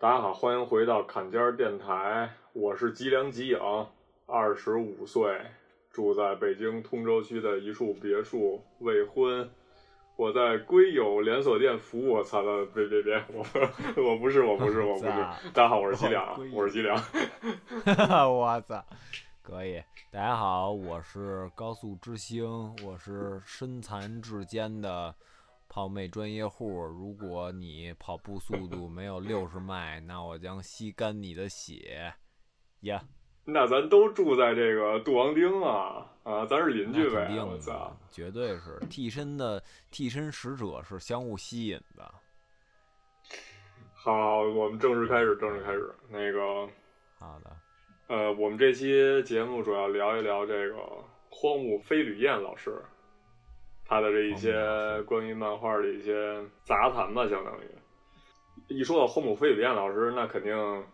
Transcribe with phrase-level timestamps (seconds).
[0.00, 3.58] 大家好，欢迎回到坎肩儿电台，我是吉良吉影，
[4.26, 5.40] 二十五岁，
[5.90, 9.50] 住在北京通州区的一处别墅，未婚。
[10.14, 12.12] 我在归友连锁店服务。
[12.12, 13.44] 我操了，别别别， 我
[14.04, 15.10] 我不是，我不是，我不是。
[15.52, 16.96] 大家好，我是吉良， 我是吉良。
[18.32, 18.84] 我操，
[19.42, 19.82] 可以。
[20.12, 22.46] 大家好，我是高速之星，
[22.86, 25.12] 我是身残志坚的
[25.68, 26.82] 泡妹专业户。
[26.82, 32.12] 如果你跑步速度 没有六十迈，那我将吸干你的血。
[32.80, 33.02] 呀，
[33.44, 36.06] 那咱都住在这个杜王町啊。
[36.22, 37.26] 啊，咱是邻居呗！
[37.42, 42.14] 我操，绝对是替身的替身使者是相互吸引的。
[43.94, 45.90] 好，我们正式开始，正式开始。
[46.10, 46.70] 那个，
[47.18, 47.56] 好的。
[48.08, 50.76] 呃，我们这期节目主要聊一聊这个
[51.30, 52.78] 荒木飞吕彦老师，
[53.88, 54.52] 他的这一些
[55.06, 57.64] 关于漫画的一些杂谈吧，相当于。
[58.68, 60.84] 一说到荒木飞吕彦老师，那肯定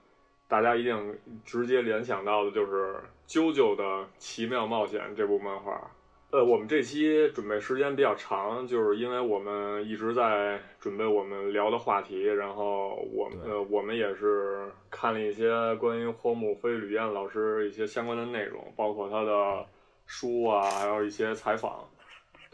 [0.49, 2.95] 大家一定直接联想到的就是。
[3.27, 5.91] 《啾啾的奇妙冒险》这部漫画，
[6.31, 19.65] 呃，我们这期准备时间比较长，就是因为我们一直在准备我们聊的话题，然后我们呃，我们也是看了一些关于荒木飞吕彦老师一些相关的内容，包括他的
[20.05, 21.89] 书啊，还有一些采访，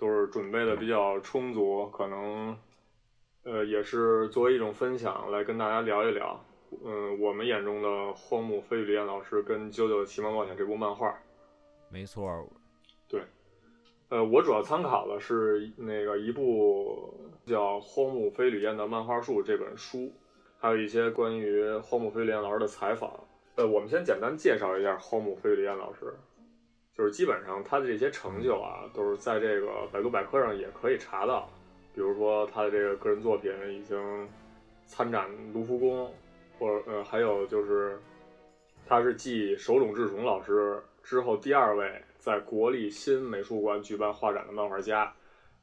[0.01, 2.57] 都是准备的比较充足，可能
[3.45, 6.43] 呃，也是作为一种分享来跟大家聊一聊。
[6.85, 11.13] 嗯，我们眼中的荒木飞吕彦老师跟《啾啾奇妙冒险》这部漫画，
[11.91, 12.49] 没错，
[13.09, 13.23] 对，
[14.09, 17.13] 呃，我主要参考的是那个一部
[17.45, 20.13] 叫《荒木飞吕彦的漫画术》这本书，
[20.61, 23.13] 还有一些关于荒木飞吕彦老师的采访。
[23.57, 26.15] 呃，我们先简单介绍一下荒木飞吕彦老师，
[27.01, 31.49] 就是基本上他的这些成就啊，都是在这个百度百科上也可以查到，
[31.95, 34.29] 比如说他的这个个人作品已经
[34.85, 36.13] 参展卢浮宫。
[36.59, 37.99] 或者呃，还有就是，
[38.87, 45.11] 他是继手冢治虫老师之后第二位在国立新美术馆举办画展的漫画家，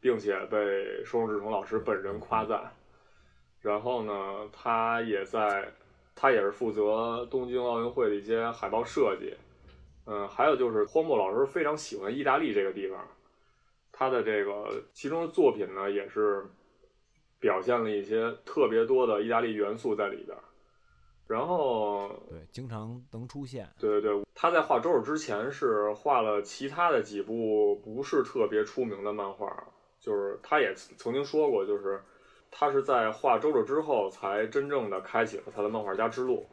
[0.01, 0.57] 并且被
[1.05, 2.63] 手冢治虫老师本人夸赞。
[3.61, 5.71] 然后呢，他也在，
[6.15, 9.31] 他也是负责东京奥运会的一些海报设计。
[10.09, 13.05] 嗯，还有就是荒木老师非常喜欢意大利这个地方，
[13.91, 16.45] 他的这个其中的作品呢，也是
[17.39, 20.37] 表现了一些特别多的意大利元素在里边。
[21.27, 23.69] 然后对，经常能出现。
[23.77, 29.51] 对对对，他在画周周之前是画了其他的几部不是特别出名的漫画，
[29.99, 32.01] 就是他也曾经说过，就是
[32.49, 36.47] 他是在画周周之后才真正的开启了他的漫画家之路。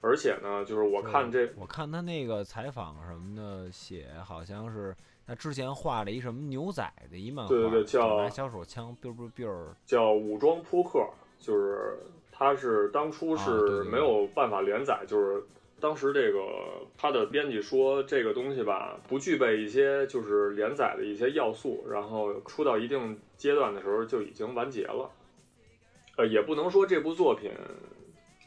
[0.00, 4.94] 而且呢，就是我看这，我看他那个采访什么的写，好像是
[5.26, 11.98] 他之前画了一什么牛仔的一漫画，对对对，叫拿小手枪，biu biu biu，叫武装扑克，就是。
[12.40, 15.42] 他是当初是没有办法连载，就是
[15.80, 16.38] 当时这个
[16.96, 25.10] 他的编辑说这个东西吧不具备一些就是连载的一些要素，然后出到一定阶段的时候就已经完结了。
[26.16, 27.50] 呃，也不能说这部作品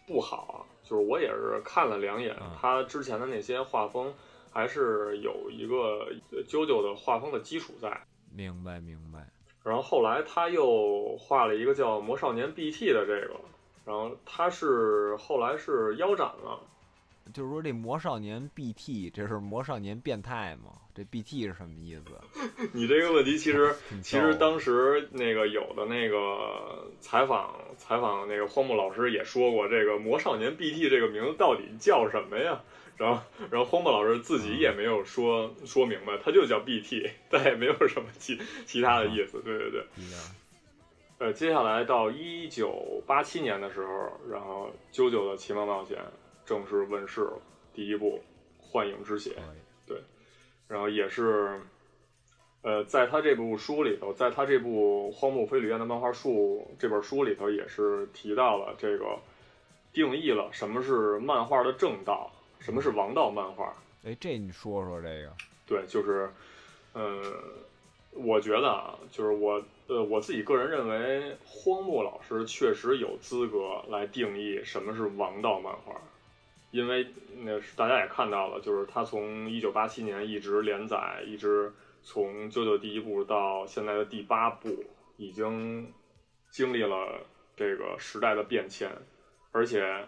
[0.07, 4.13] 不好，就是我也是看了两眼，他之前的那些画风
[4.51, 6.11] 还是有一个
[6.45, 7.89] 啾啾的画风的基础在。
[8.35, 9.25] 明白明白。
[9.63, 13.39] 然后后来他又画了一个叫《魔少年 BT》的这个。
[13.85, 16.59] 然后他是后来是腰斩了，
[17.33, 20.73] 就是说这魔少年 BT 这是魔少年变态吗？
[20.93, 22.11] 这 BT 是什么意思？
[22.73, 32.61] 你这个问题其实其实当时那个有的那个采访采访那个荒木老师也说过，这个魔少年 BT 这个名字到底叫什么呀？
[32.97, 39.41] 然后然后荒木老师自己也没有说说明白，他就叫 BT，但 也没有什么其其他的意思。
[39.41, 39.83] 对对对。
[41.17, 45.97] 呃，接下来到一九八七年的时候，然后《啾啾的奇妙冒险》
[46.51, 47.39] 正式问世了，
[47.73, 48.19] 第一部
[48.61, 49.29] 《幻影之血》。
[49.87, 49.97] 对，
[50.67, 51.61] 然后也是，
[52.61, 59.17] 呃，在他这部书里头，在他这部《荒木飞吕彦的漫画书》这本书里头，也是提到了这个，
[59.93, 63.73] 定义了什么是漫画的正道，什么是王道漫画。
[64.03, 65.33] 哎，这你说说这个？
[65.65, 66.29] 对，就是，
[66.91, 67.33] 呃，
[68.11, 69.63] 我觉得啊，就是我。
[69.87, 75.99] 呃，我自己个人认为，荒木老师确实有资格来定义什么是王道漫画，
[76.71, 77.07] 因为
[77.43, 81.71] 那大家也看到了，就是他从一九八七年一直连载，一直
[82.01, 84.83] 从《啾啾》第一部到现在的第八部，
[85.17, 85.93] 已经
[86.49, 87.21] 经历了
[87.55, 88.89] 这个时代的变迁，
[89.51, 90.05] 而且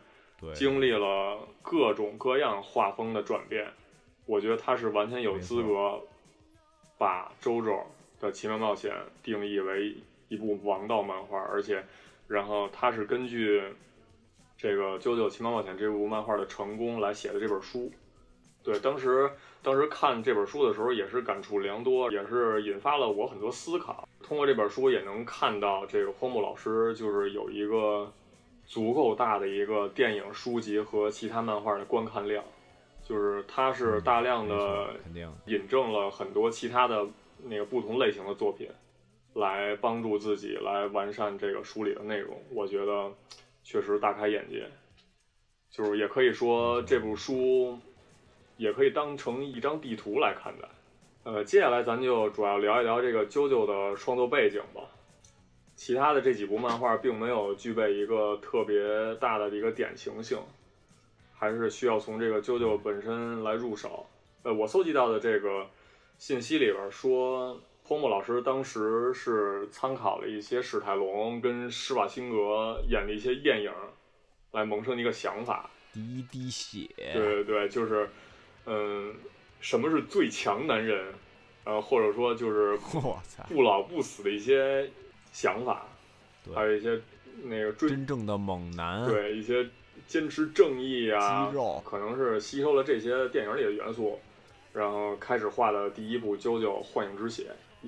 [0.54, 3.71] 经历了各种各样画风的转变。
[4.25, 6.01] 我觉得他是完全有资格
[6.98, 7.86] 把周周。
[8.19, 9.94] 的奇妙冒险定义为
[10.30, 11.83] 一部王道漫画，而且，
[12.30, 13.62] 然后他是根据
[14.63, 17.92] 这个《啾啾奇妙冒险》这部漫画的成功来写的这本书。
[18.63, 19.30] 对，当时
[19.62, 24.07] 当时看这本书的时候也是感触良多，也是引发了我很多思考。
[24.24, 28.10] 通过这本书也能看到，这个荒木老师就是有一个
[28.65, 32.42] 足够大的一个电影、书籍和其他漫画的观看量，
[33.04, 37.06] 就是他是大量的肯定引证了很多其他的
[37.44, 38.69] 那个不同类型的作品，
[39.33, 42.42] 来帮助自己来完善这个书里的内容。
[42.50, 43.12] 我觉得
[43.63, 44.69] 确实大开眼界，
[45.69, 47.80] 就是也可以说这部书
[48.57, 50.68] 也可以当成一张地图来看待。
[51.24, 54.81] 呃，接下来咱就主要聊一聊这个啾啾的创作背景吧。
[55.75, 60.38] 其他的这几部漫画并没有具备一个特别大的一个典型性，
[61.33, 64.06] 还是需要从这个啾啾本身来入手。
[64.44, 65.65] 呃，我搜集到的这个
[66.18, 73.71] 信息里边说，荒木老师当时是参考了一些史泰龙跟施瓦辛格演的一些电影，
[74.53, 75.69] 来萌生一个想法。
[75.91, 78.09] 第一滴血，对对对，就是，
[78.65, 79.13] 嗯，
[79.59, 81.13] 什么是最强男人？
[81.65, 82.77] 呃，或者说就是
[83.50, 84.89] 不老不死的一些
[85.33, 85.86] 想法，
[86.56, 87.00] 还有一些
[87.44, 89.69] 那个追真正的猛男，对一些
[90.07, 94.19] 坚持正义啊，肌肉可能是吸收了这些电影里的元素，
[94.71, 97.44] 然后开始画的第一部《啾啾幻影之血》。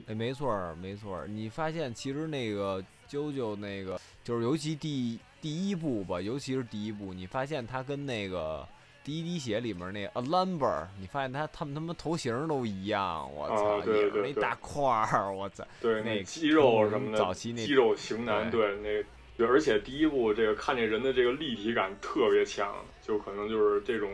[0.08, 1.28] 哎，没错儿，没错儿。
[1.28, 8.68] 你发现其实那个啾啾那个，就是尤其第第一部吧，尤其是第一部，你发现他跟那个
[9.06, 19.04] 《第一滴血》里面那个 Alamber，你发现他他们他妈头型都一样，我操，也是对对那大块儿，我操，对，那肌肉什么的，早期那肌肉型男，对那
[19.38, 22.74] 对，而且第一部这个看见人的这个立体感特别强，
[23.06, 24.10] 就可能就是这种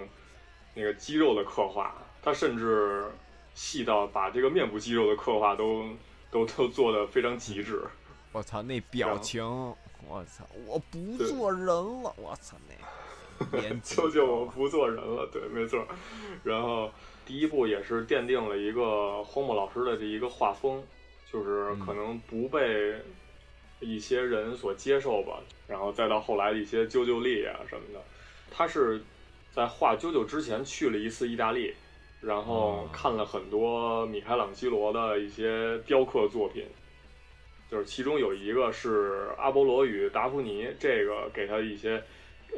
[0.74, 3.06] 那个肌肉的刻画，他甚至
[3.53, 5.86] 细到把这个面部肌肉的刻画都
[6.30, 7.81] 都都做的非常极致。
[8.31, 9.44] 我操，那表情，
[10.07, 15.86] 我操，我不做人了，我操那 脸舅舅我不做人了，对，没错。
[16.44, 16.89] 然后
[17.25, 20.83] 第一部也是奠定了一个荒木老师的这一个画风，
[21.31, 22.95] 就是可能不被
[23.80, 25.39] 一些人所接受吧。
[25.68, 28.01] 然后再到后来的一些啾啾力啊什么的，
[28.50, 29.01] 他是
[29.53, 31.74] 在画啾啾之前去了一次意大利，
[32.22, 36.66] 然后哦看了很多米开朗基罗的一些雕刻作品。
[37.70, 42.04] 就是其中有一个是阿波罗与达芙妮，这个给他一些，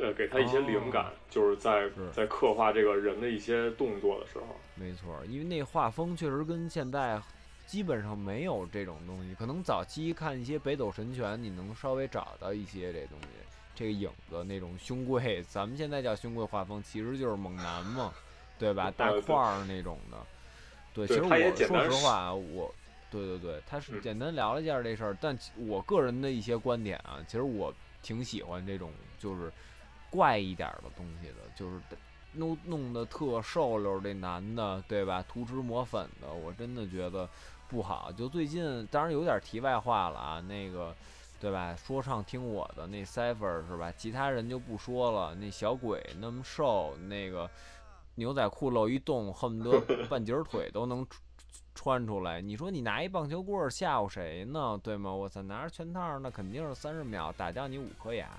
[0.01, 7.21] 呃，给他一些灵感，哦就是在是在刻画这个人的一些动作的时候，没错儿，因为那画风确实跟现在
[7.67, 9.35] 基本上没有这种东西。
[9.35, 13.27] 可能早期看一些北斗神拳，你能稍微找到一些这东西，
[13.75, 18.11] 这个影子那种胸贵，咱们现在叫胸贵画风，其实就是猛男嘛，
[18.57, 18.91] 对吧？
[18.95, 20.17] 大块儿那种的。
[20.93, 22.73] 对，其实我说实话，我
[23.09, 29.51] 对对对，他是嗯简单聊了一下这事儿，但我个人的一些观点啊，其实我挺喜欢这种就是
[30.09, 31.79] 怪一点儿的东西的，就是
[32.33, 35.23] 弄弄得特瘦溜儿这男的，对吧？
[35.27, 37.27] 涂脂抹粉的，我真的觉得
[37.67, 38.11] 不好。
[38.11, 40.95] 就最近，当然有点题外话了啊，那个。
[41.39, 41.75] 对吧？
[41.75, 43.91] 说唱听我的那 Cipher 是吧？
[43.97, 45.35] 其他人就不说了。
[45.35, 47.49] 那小鬼那么瘦，那个
[48.15, 49.79] 牛仔裤露一洞，恨不得
[50.09, 51.21] 半截儿腿都能穿
[51.75, 52.39] 穿出来。
[52.39, 54.79] 你说你拿一棒球棍儿吓唬谁呢？
[54.83, 55.11] 对吗？
[55.11, 58.29] 我操，拿着拳套那肯定是三十秒打掉你五颗牙，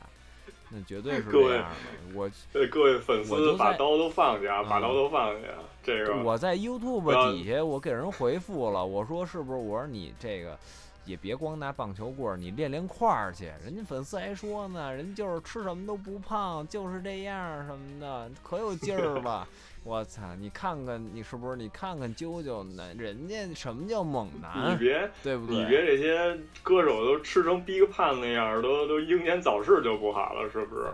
[0.71, 2.15] 那绝对是这样的。
[2.15, 5.49] 我呃，各位粉我丝就把刀都放下，把嗯刀都放下，
[5.83, 9.59] 这个我在 YouTube 底下我给人回复了，我说是不是？
[9.59, 10.57] 我说你这个
[11.05, 13.45] 也别光拿棒球棍儿，你练练块儿去。
[13.65, 19.47] 人家粉丝还说呢，人就是吃什么都不胖，就是这样什么的，可有劲儿了。
[19.85, 21.57] 我操，你看看你是不是？
[21.57, 25.57] 你看看啾啾呢，人家什么叫猛男你，别对不对？
[25.57, 30.87] 你别这些歌手都吃成 Big 胖那样，都都英年早逝就不好了，是不是？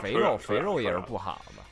[0.00, 1.62] 肥肉肥肉也是不好的。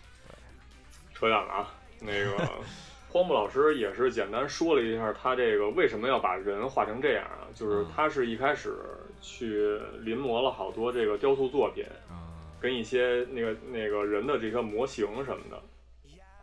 [1.15, 1.73] 扯远了啊。
[1.99, 2.37] 那个
[3.09, 7.49] 荒木老师也是简单说了一下他这个为什么要把人画成这样啊？
[7.55, 8.75] 就是嗯他是一开始
[9.23, 12.17] 去临摹了好多这个雕塑作品，嗯
[12.61, 15.63] 跟一些那个那个人的这些模型什么的，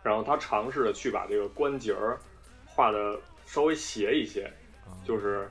[0.02, 2.18] 然后他尝试着去把这个关节儿
[2.66, 4.52] 画的稍微斜一些，
[4.88, 5.50] 嗯就是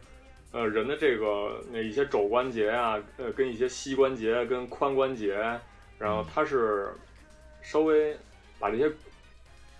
[0.50, 5.36] 呃人的这个那一些肘关节啊，呃跟一些膝关节跟髋关节，
[5.98, 6.92] 然后他是
[7.60, 8.16] 稍微
[8.58, 8.90] 把这些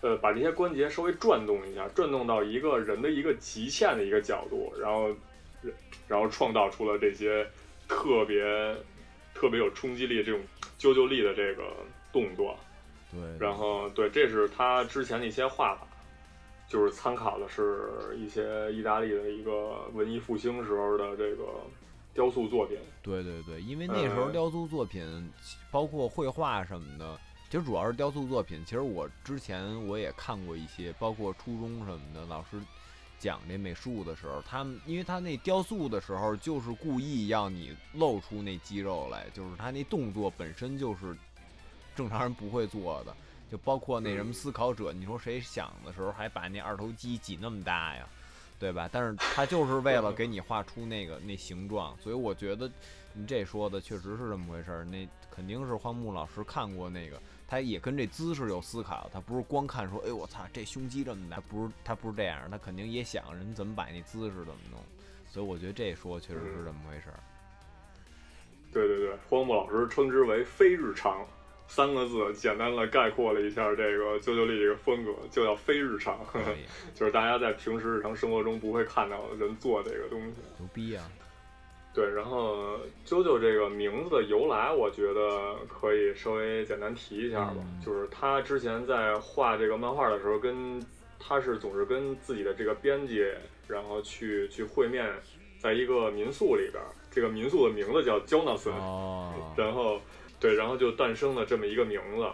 [0.03, 5.09] 呃把这些关节稍微转动一下，转动到一个人的一个极限的一个角度，然后
[6.07, 7.47] 然后创造出了这些
[7.89, 8.45] 特别
[9.35, 10.41] 特别有冲击力这种
[10.79, 11.65] 啾啾力的这个
[12.13, 12.55] 动作。
[13.11, 15.87] 对，然后对，这是他之前的一些画法，
[16.67, 21.45] 就是参考的是一些意大利的一个文艺复兴时候的这个
[22.15, 22.79] 雕塑作品。
[23.03, 25.31] 对对对，因为那时候呃雕塑作品，
[25.71, 27.19] 包括绘画什么的，
[27.53, 28.65] 其实主要是雕塑作品。
[28.65, 32.59] 其实我之前我也看过一些，包括初中什么的，老师
[33.19, 41.15] 讲这美术的时候，他们因为他那雕塑的时候，就是故意要你露出那肌肉来，就是他那动作本身就是
[41.95, 43.15] 正常人不会做的。
[43.51, 48.09] 就包括那什么嗯思考者，你说谁想的时候还把那二头肌挤那么大呀？
[48.59, 48.89] 对吧？
[48.91, 52.71] 但是他就是为了给你画出那个那形状，所以我觉得
[53.13, 54.85] 你这说的确实是这么回事儿。
[54.85, 57.21] 那肯定是荒木老师看过那个，
[57.53, 64.81] 他也跟这姿势有思考，他不是光看说，哎我操，这胸肌这么大，不是他不是这样，他肯定也想人怎么摆那姿势怎么弄。
[65.29, 67.21] 所以我觉得这说确实是这么回事儿。
[68.73, 71.27] 对对对，荒木老师称之为非日常。
[71.69, 76.19] 三个字简单的概括了一下这个啾啾力这个风格，就叫非日常，
[76.97, 80.37] 就是大家在平时日常生活中不会看到的人做这个东西。
[80.59, 81.05] 牛逼啊！
[81.95, 87.57] 对，然后啾啾这个名字的由来，我觉得可以稍微简单提一下吧。
[87.59, 90.83] 嗯就是他之前在画这个漫画的时候，跟
[91.19, 93.23] 他是总是跟自己的这个编辑，
[93.69, 95.07] 然后去去会面，
[95.59, 100.01] 在一个民宿里边儿，这个民宿的名字叫 Jonathan，、哦，然后
[100.41, 102.27] 对，然后就诞生了这么一个名字。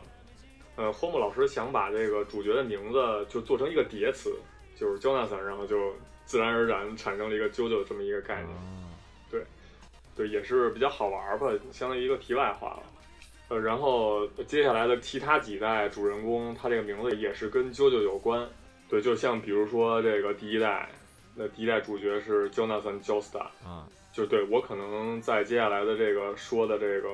[0.76, 4.32] 呃，荒木老师想把这个主角的名字就做成一个叠词，
[4.76, 5.92] 就是 Jonathan，然后就
[6.24, 8.48] 自然而然产生了一个啾啾这么一个概念。
[8.48, 8.84] 哦
[10.18, 12.82] 对，也是比较好玩儿吧，相当于一个题外话了。
[13.48, 18.46] 呃，然后接下来的其他几代主人公，他这个名字也是跟啾啾有关。
[18.90, 20.88] 对，就像比如说这个第一代，
[21.36, 27.08] 那第一代主角是 Jonathan Joestar，啊，就对我可能在接下来的这个说的这个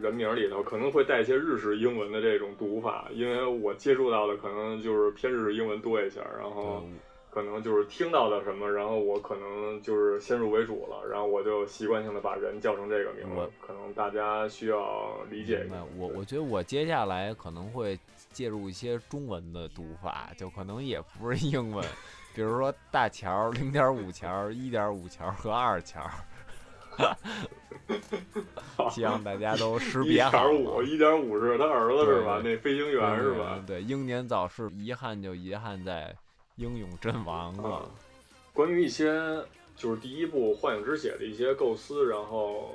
[0.00, 6.90] 人名里头，可能会带一些日式英文的这种读法，因为我接触到的可能就是偏日式英文多一些，然后对
[7.32, 15.76] 可能就是听到的什么，然后我可能就是先入为主了，然后我就习惯性的把人叫成这个名字，可能大家需要理解一下。
[15.96, 17.98] 我我觉得我接下来可能会
[18.32, 21.82] 介入一些中文的读法，就可能也不是英文，
[22.34, 26.02] 比如说大乔、零点五乔、一点五乔和二乔，
[28.90, 30.84] 希望大家都识一 别好点五，了。
[30.84, 32.40] 一点五是他儿子是吧？
[32.42, 33.58] 对那飞行员是吧？
[33.66, 36.14] 对，英年早逝，遗憾就遗憾在
[36.56, 37.68] 英勇阵亡啊。
[37.68, 37.90] 了。，
[38.52, 39.12] 关于一些
[39.74, 42.74] 就是第一部《幻影之血》的一些构思，然后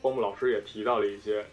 [0.00, 1.44] 荒木老师也提到了一些，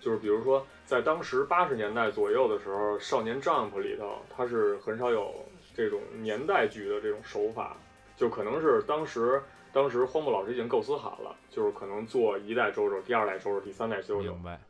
[0.00, 5.34] 就是比如说在当时八十年代左右的时候，《少年 Jump》里头它是很少有
[5.74, 7.76] 这种年代剧的这种手法，
[8.16, 14.60] 就可能是当时当时荒木老师已经构思好了，就是可能做一代周周、第二代周周、第三代周周明，白，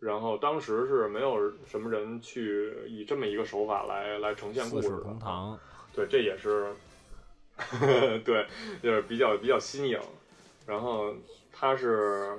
[0.00, 5.18] 然后当时是没有什么人去以这么一个手法来来呈现故事的同。
[5.18, 5.58] 堂，
[5.94, 6.72] 对，这也是，
[8.24, 8.46] 对，
[8.82, 9.98] 就是比较比较新颖。
[10.66, 11.12] 然后
[11.52, 12.30] 他是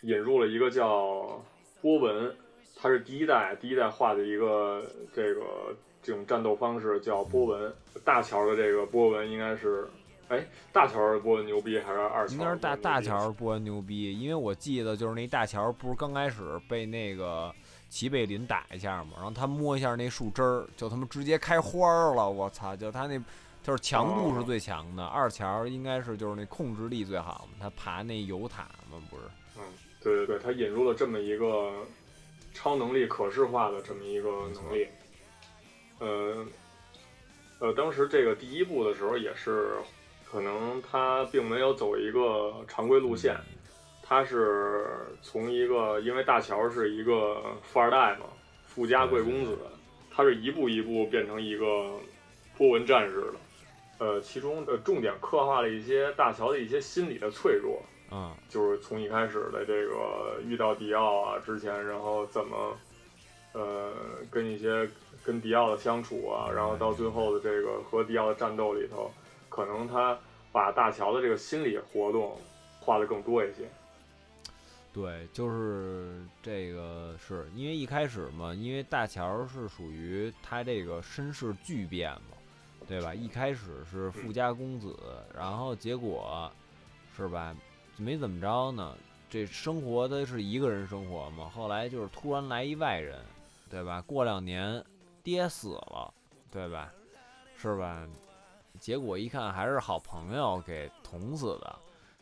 [0.00, 1.44] 引入了一个叫
[1.80, 2.34] 波纹，
[2.74, 5.42] 他是第一代第一代画的一个这个
[6.02, 7.72] 这种战斗方式叫波纹。
[8.04, 9.86] 大乔的这个波纹应该是，
[10.28, 12.34] 哎，大乔是播的牛逼还是二乔？
[12.34, 17.54] 应该是大大乔播的牛逼，因为我记得就是那大乔不是刚开始被那个
[17.88, 22.74] 齐贝林打一下嘛，然后他摸一下那树枝儿，就他妈直接开花儿了，我操！
[22.74, 23.16] 就他那
[23.62, 29.22] 就是强度是最强的，二乔应该是就是那控制力最好嘛，他爬那油塔嘛，不是？
[29.58, 29.62] 嗯，
[30.02, 31.72] 对对对，他引入了这么一个
[32.52, 34.88] 超能力可视化的这么一个能力。
[35.98, 36.46] 呃，
[37.60, 39.76] 呃，当时这个第一部的时候也是，
[40.30, 43.36] 可能他并没有走一个常规路线，
[44.02, 44.86] 他是
[45.22, 48.26] 从一个，因为大乔是一个富二代嘛，
[48.66, 49.56] 富家贵公子，
[50.10, 51.90] 他是一步一步变成一个
[52.56, 53.34] 波纹战士的。
[53.98, 57.80] 呃，其中的重点刻画了一些大乔的一些心理的脆弱，
[58.12, 62.76] 嗯，就是从一开始的这个遇到迪奥啊之前，然后怎么
[63.54, 63.90] 呃
[64.30, 64.86] 跟一些
[65.24, 69.10] 跟迪奥的相处啊，然后到最后的这个和迪奥的战斗里头，
[69.56, 70.18] 可能他
[70.52, 72.36] 把大乔的这个心理活动
[72.78, 73.66] 画的更多一些。
[74.92, 82.36] 对，就是这个是因为一开始嘛，因为大乔是属于他这个身世巨变嘛，
[82.86, 83.14] 对吧？
[83.14, 84.94] 一开始是富家公子，
[85.34, 86.50] 然后结果
[87.16, 87.56] 是吧，
[87.96, 88.94] 没怎么着呢，
[89.28, 93.18] 这生活的是一个人生活嘛，后来就是突然来一外人，
[93.70, 94.02] 对吧？
[94.06, 94.82] 过两年
[95.22, 96.12] 爹死了，
[96.50, 96.90] 对吧？
[97.58, 98.06] 是吧？
[98.80, 101.78] 结果一看还是好朋友给捅死的。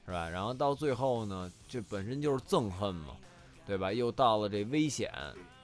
[0.07, 0.29] 是吧？
[0.29, 3.17] 然后到最后呢，这本身就是憎恨嘛，
[3.67, 3.91] 对吧？
[3.91, 5.11] 又到了这危险，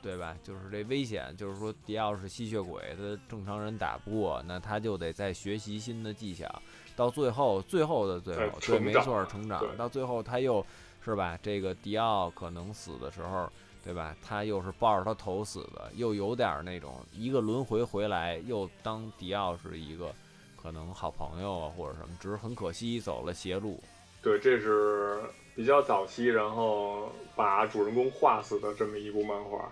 [0.01, 0.35] 对吧？
[0.43, 6.51] 就是这危险，就是说迪奥是吸血鬼，他正常人打不过，那他就得再学习新的技巧，
[6.97, 10.65] 到最后，最后的最后，对，没错，成长，到最后他又
[11.05, 11.39] 是吧？
[11.43, 13.47] 这个迪奥可能死的时候，
[13.85, 14.17] 对吧？
[14.23, 20.15] 他又是抱着他头死的，又有点那种一个轮回回来，又当迪奥是一个
[20.63, 23.83] 可能好朋友啊，或者什么，只是很可惜走了邪路。
[24.23, 25.19] 对，这是
[25.55, 29.71] 比较早期，然后把主人公画死的这么一部漫画。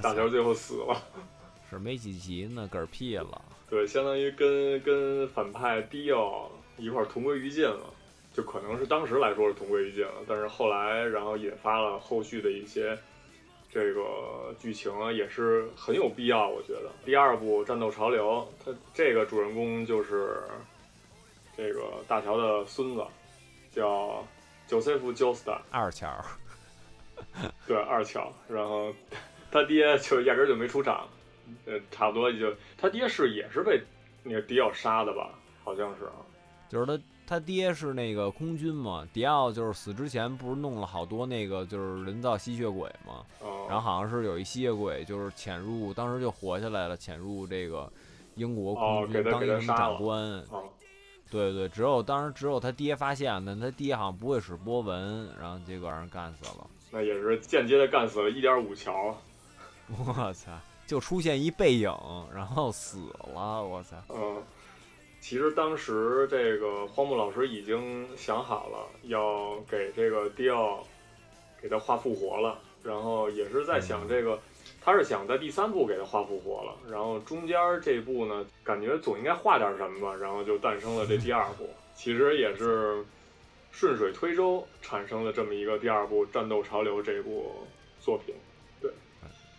[0.00, 0.96] 大乔最后死了，
[1.68, 3.40] 是没几集呢，嗝屁了。
[3.68, 7.94] 对，相当于跟跟反派迪奥一块同归于尽了，
[8.32, 12.98] 就可能是当时来说是同归于尽了，但是后来然后引发了后续的一些
[13.70, 16.90] 这个剧情啊，也是很有必要，我觉得。
[17.04, 20.42] 第二部《战斗潮流》，它这个主人公就是
[21.56, 23.04] 这个大乔的孙子，
[23.70, 24.26] 叫
[24.68, 26.08] Joseph Joestar，二乔。
[27.66, 28.92] 对，二乔，然后。
[29.52, 31.08] 他爹就压根就没出场，
[31.66, 33.82] 呃，差不多就他爹是也是被
[34.22, 35.34] 那个迪奥杀的吧？
[35.64, 36.08] 好像是，
[36.68, 36.96] 就是他
[37.30, 43.24] 他爹是那个空军嘛，迪奥就是死之前不是弄了好多那个就是人造吸血鬼嘛，
[43.68, 47.88] 然后好像是有一吸血鬼就是潜入，当时就活下来了，潜入这个
[48.34, 50.44] 英国空军当一个长官，
[51.30, 59.16] 对对，只有当时只有他爹发现的，他爹好像不会使波纹，然后结果让人干死了，那也是间接的干死了一点五桥。
[59.86, 60.50] 我操！
[60.84, 61.92] 就出现一背影，
[62.34, 63.62] 然后死了。
[63.62, 63.96] 我操！
[64.08, 64.42] 嗯，
[65.20, 70.84] 其实当时这个荒木老师已经想好了，要给这个迪奥
[71.60, 72.58] 给他画复活了。
[72.82, 74.40] 然后也是在想这个，
[74.80, 76.74] 他是想在第三部给他画复活了。
[76.90, 80.16] 然后中间这部呢，感觉总应该画点什么吧。
[80.16, 81.68] 然后就诞生了这第二部。
[81.94, 83.04] 其实也是
[83.70, 87.52] 顺水推舟产生了这么一个第二部《战斗潮流》这部
[88.00, 88.34] 作品。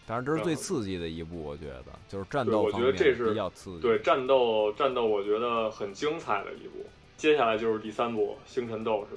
[0.08, 3.82] 当然，这是最刺激的一部，我觉得就是战斗方面比较刺激。
[3.82, 6.86] 对战斗，战斗我觉得很精彩的一部。
[7.16, 9.16] 接下来就是第三部《星辰斗士》。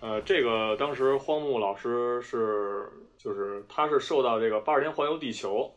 [0.00, 5.70] 呃，这个当时荒木老师是，就是他是受到这个八十天环游地球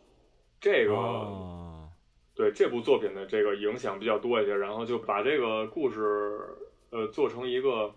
[0.60, 1.90] 这个，
[2.36, 6.40] 对这部作品的这个影响比较多一些，然后就把这个故事
[6.90, 7.94] 呃做成一个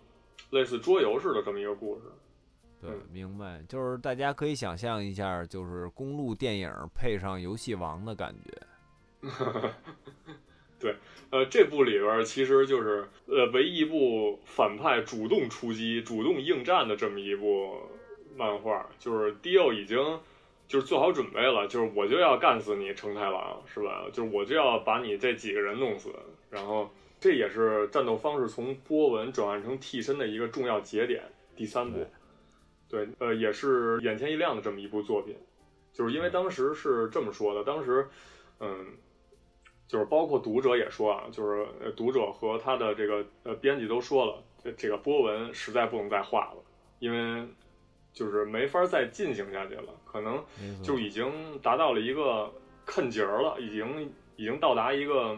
[0.49, 2.01] 类似桌游似的这么一个故事。
[2.83, 8.51] 对，明白，就是大家可以想象一下，就是公路电影配上游戏王的感觉。
[10.77, 10.93] 对，
[11.29, 17.77] 呃，这部里边其实就是呃唯一一部反派主动出击、主动应战的这么一部
[18.35, 19.97] 漫画，就是迪奥已经
[20.67, 24.03] 就是做好准备了，就是我就要干死你成太郎，是吧？
[24.11, 26.13] 就是我就要把你这几个人弄死，
[26.49, 31.23] 然后这也是战斗方式从波纹转换成替身的一个重要节点。
[31.55, 32.05] 第三部。
[32.93, 35.35] 对，呃，也是眼前一亮的这么一部作品，
[35.91, 38.07] 就是因为当时是这么说的，当时，
[38.59, 38.85] 嗯，
[39.87, 41.65] 就是包括读者也说啊，就是
[41.97, 46.57] 读者和他的这个呃编辑都说了，这这个波纹实在不能再画了，
[46.99, 47.47] 因为
[48.13, 50.45] 就是没法再进行下去了，可能
[50.83, 52.53] 就已经达到了一个
[52.85, 55.35] 坎节儿了，已经已经到达一个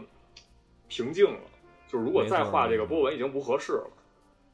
[0.88, 1.40] 瓶颈了，
[1.88, 3.90] 就是如果再画这个波纹已经不合适了，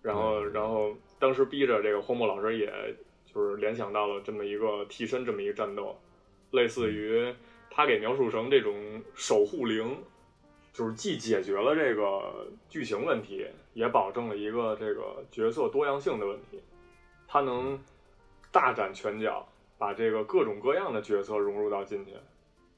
[0.03, 0.95] 然后然后。
[1.23, 2.67] 当时逼着这个荒木老师，也
[3.33, 5.97] 就是联想到了这么一个替身，这么一个战斗，
[6.51, 7.33] 类似于
[7.71, 8.75] 他给描述成这种
[9.15, 9.97] 守护灵，
[10.73, 16.61] 就是既解决了这个剧情问题，也保证了一个这个角色多样性的问题。
[17.29, 17.79] 他能
[18.51, 22.15] 大展拳脚，把这个各种各样的角色融入到进去。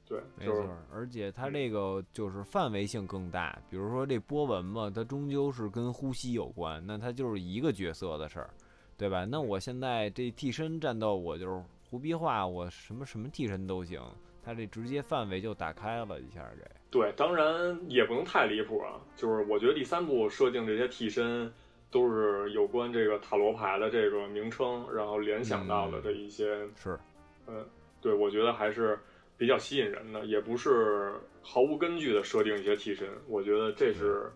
[0.07, 3.57] 对，没错，而且它这个就是范围性更大。
[3.71, 8.51] 比如说这波纹嘛，它终究是跟呼吸有关，那它就是一个角色的事儿，
[8.95, 9.25] 对吧？
[9.25, 13.99] 那我现在这替身战斗，我就是胡逼画，我什么什么替身都行，
[14.43, 16.47] 它这直接范围就打开了一下。
[16.55, 19.01] 这对，当然也不能太离谱啊。
[19.15, 21.51] 就是我觉得第三部设定这些替身
[21.89, 26.99] 都是有关这个塔罗牌的这个名称，然后联想到的这一些是，
[27.47, 27.65] 嗯，
[27.99, 28.99] 对，我觉得还是。
[29.37, 34.31] 比较吸引人的，也不是毫无根据的设定一些替身，我觉得这是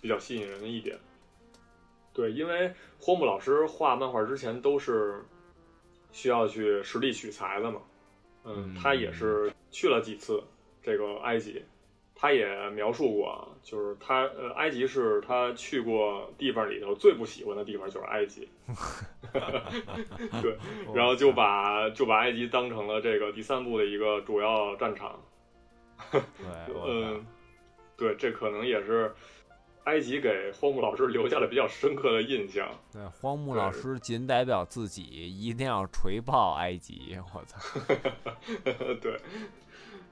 [0.00, 0.98] 比较吸引人的一点。
[2.12, 5.24] 对，因为荒木老师画漫画之前都是
[6.10, 7.80] 需要去实地取材的嘛，
[8.44, 10.42] 嗯，他也是去了几次
[10.82, 11.62] 这个埃及。
[12.22, 18.48] 他也描述过，就是他呃，埃及是他去过地方里头最不喜欢的地方，就是埃及。
[20.40, 20.56] 对，
[20.94, 25.18] 然后就把就把埃及当成了这个第三部的一个主要战场。
[26.12, 26.22] 对，
[26.86, 27.26] 嗯，
[27.96, 29.12] 对，这可能也是
[29.82, 32.68] 埃及给荒木老师留下了比较深刻的印象。
[32.92, 37.18] 对，荒木老师仅代表自己，一定要锤爆埃及！
[37.34, 37.58] 我操！
[39.02, 39.20] 对，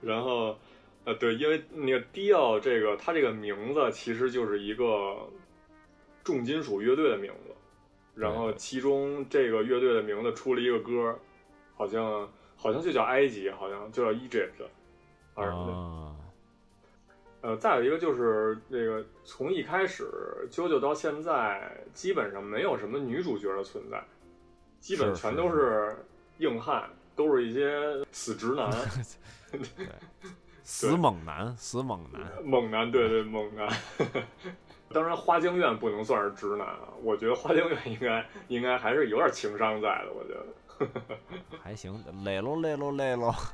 [0.00, 0.58] 然后
[1.04, 5.28] 呃，对，因为那个迪奥这个它这个名字其实就是一个
[6.22, 7.54] 重金属乐队的名字，
[8.14, 11.18] 然后其中这个乐队的名字出了一个歌，
[11.74, 14.64] 好像好像就叫埃及，好像就叫 Egypt，
[15.34, 15.66] 啊什么
[17.42, 17.48] 的。
[17.48, 20.04] 呃，再有一个就是这个，从一开始
[20.50, 24.02] 啾啾到现在，基本上没有什么女主角的存在，
[24.80, 25.96] 基本全都是。
[26.38, 28.70] 硬汉，都是一些死直男，
[30.62, 33.66] 死猛男，死猛男，猛男，对对猛男。
[34.92, 40.44] 当然，花江院不能算是直男啊，我觉得花江院应该应该还是有点情商在的，我觉得。
[41.62, 43.32] 还行，累喽累喽累喽。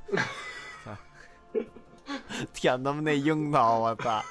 [2.52, 4.22] 舔他们那樱桃，我操！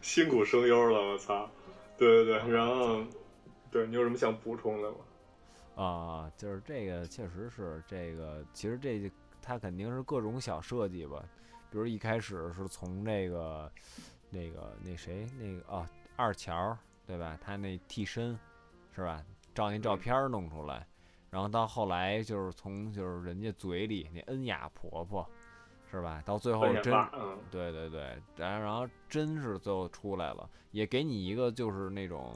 [0.00, 1.48] 辛苦声优了，我操！
[1.96, 3.02] 对对对，然后，
[3.70, 4.96] 对你有什么想补充的吗？
[5.76, 9.10] 啊，就是这个，确实是这个，其实这
[9.42, 11.22] 他肯定是各种小设计吧，
[11.70, 13.70] 比如一开始是从这个
[14.30, 16.76] 那个那谁那个哦二乔
[17.06, 17.36] 对吧？
[17.42, 18.38] 他那替身
[18.94, 19.22] 是吧？
[19.54, 20.86] 照那照片弄出来。
[21.30, 25.26] 然后到后来就是从就是人家嘴里那恩雅婆婆，
[25.90, 26.22] 是吧？
[26.26, 26.94] 到最后真，
[27.50, 32.34] 对对对，然后然后真是最后出来了，也给你一个就是那种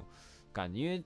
[0.50, 1.02] 感觉，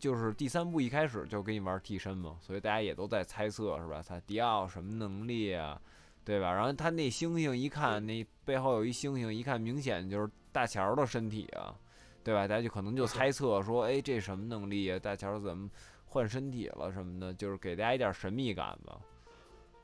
[0.00, 4.02] 就是第三部一开始就给你玩替身嘛，所以大家也都在猜测，是吧？
[4.04, 5.80] 他迪奥什么能力啊，
[6.24, 6.52] 对吧？
[6.52, 11.76] 然后他那星星一看，那背后有一星星，一看明显就是大乔的身体啊，
[12.24, 12.48] 对吧？
[12.48, 14.98] 大家就可能就猜测说，哎，这什么能力啊？
[14.98, 15.70] 大乔怎么？
[16.12, 18.98] 换身体了什么的，就是给大家一点神秘感吧。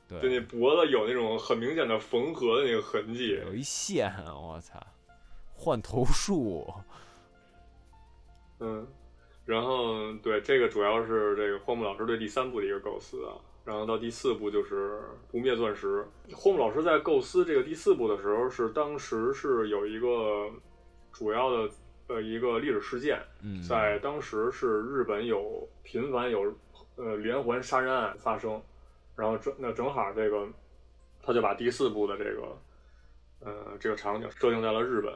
[0.08, 4.84] 对，就那脖子有那种很明显的缝合的那个痕迹，有一线，我操，
[5.54, 6.66] 换头术。
[8.58, 8.84] 嗯，
[9.46, 16.06] 然后对这个主要是这个荒木老师对第三部的一个构思啊，然后到第四部就是不灭钻石。
[16.34, 20.50] 荒木老师在构思这个第四部的时候，是当时是有一个
[21.10, 21.70] 主要的。
[22.08, 23.20] 呃，一个历史事件，
[23.68, 26.56] 在当时是日本有频繁有
[26.94, 28.62] 呃连环杀人案发生，
[29.16, 30.46] 然后正那正好这个
[31.20, 32.58] 他就把第四部的这个
[33.40, 35.12] 呃这个场景设定在了日本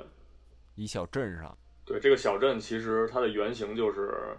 [0.74, 1.56] 一小镇上。
[1.90, 4.36] 对，这个小镇其实它的原型就是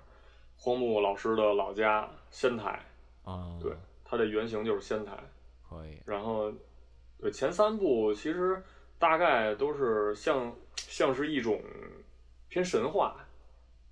[0.55, 2.79] 荒木老师的老家仙台
[3.23, 3.57] 啊。
[3.61, 5.17] 对，它的原型就是仙台。
[5.67, 6.01] 可以。
[6.05, 6.51] 然后
[7.19, 8.63] 对前三部其实
[8.97, 11.61] 大概都是像像是一种。
[12.53, 13.15] 偏神话，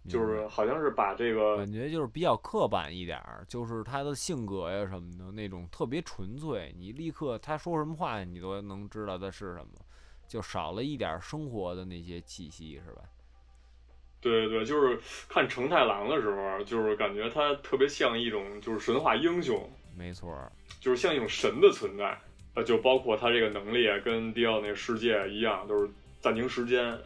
[0.09, 9.79] 就是好像是把这个感觉就是比较刻板一点儿，就是他的性格呀什么的那种特别纯粹，你立刻他说什么话你都能知道他是什么，
[10.27, 13.03] 就少了一点生活的那些气息，是吧？
[14.21, 20.35] 对对对，就是看成太郎的时候，就是感觉他特别像一种就是神话英雄，没错，
[20.79, 22.17] 就是像一种神的存在，
[22.55, 26.97] 呃，就包括他这个能力跟迪奥那个世界一样，都是暂停时间。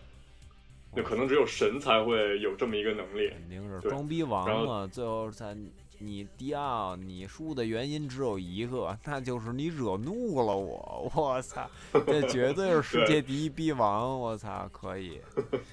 [0.96, 4.86] 那可能只有神才会有这么一个能力，肯定是装逼王嘛。
[4.86, 5.58] 最后在
[5.98, 11.12] 你迪奥，你输的原因只有一个，那就是你惹怒了我。
[11.16, 11.68] 我操，
[12.06, 14.20] 这绝对是世界第一逼王。
[14.20, 15.20] 我操，可以，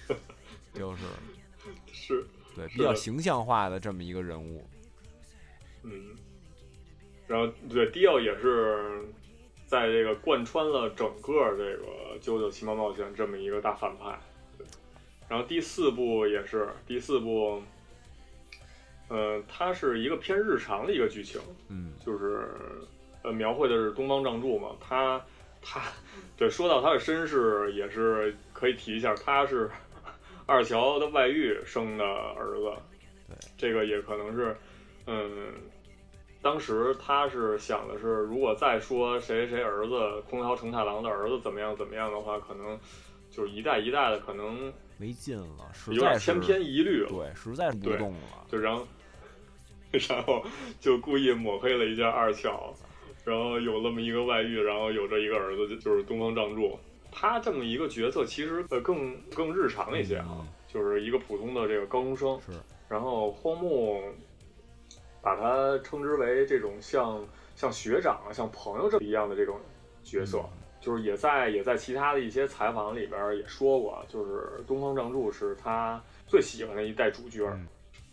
[0.72, 1.02] 就是
[1.92, 4.66] 是，对，比较形象化的这么一个人物。
[5.82, 6.16] 嗯，
[7.26, 9.02] 然后对迪奥也是
[9.66, 14.18] 在这个贯穿了整个这个《九九奇妙冒险》这么一个大反派。
[15.28, 17.62] 然后第四部也是第四部，
[19.08, 22.50] 呃，它是一个偏日常的一个剧情，嗯，就是
[23.22, 25.24] 呃，描绘的是东方仗助嘛，他
[25.62, 25.80] 他
[26.36, 29.70] 对说到他的身世也是可以提一下，他是
[30.50, 32.72] 二乔的外遇生的儿子，
[33.28, 34.56] 对，这个也可能是，
[35.06, 35.54] 嗯，
[36.42, 42.76] 当时他是想的是，如果再说谁谁儿子空调成太郎的儿子怎么样怎么样的话，可能
[43.30, 44.72] 就是一代一代的可能。
[44.98, 47.08] 没劲了，实在是千篇一律了。
[47.08, 48.44] 对，实在是不动了。
[48.50, 48.84] 就然后，
[50.08, 50.44] 然后
[50.80, 52.74] 就故意抹黑了一下二乔，
[53.24, 56.76] 然后有那么一个外遇，然后有这一个儿子，就就是东方仗助。
[57.10, 62.40] 他这么一个角色，其实呃更更日常一些啊，就是一个普通的这个高中生。
[62.40, 62.52] 是。
[62.88, 64.02] 然后荒木
[65.22, 69.58] 把他称之为这种像像学长、像朋友这一样的这种
[70.02, 70.42] 角色。
[70.80, 77.54] 就是也在也在其他的一些采访里边也说过，就是东方仗助是他最喜欢的一代主角，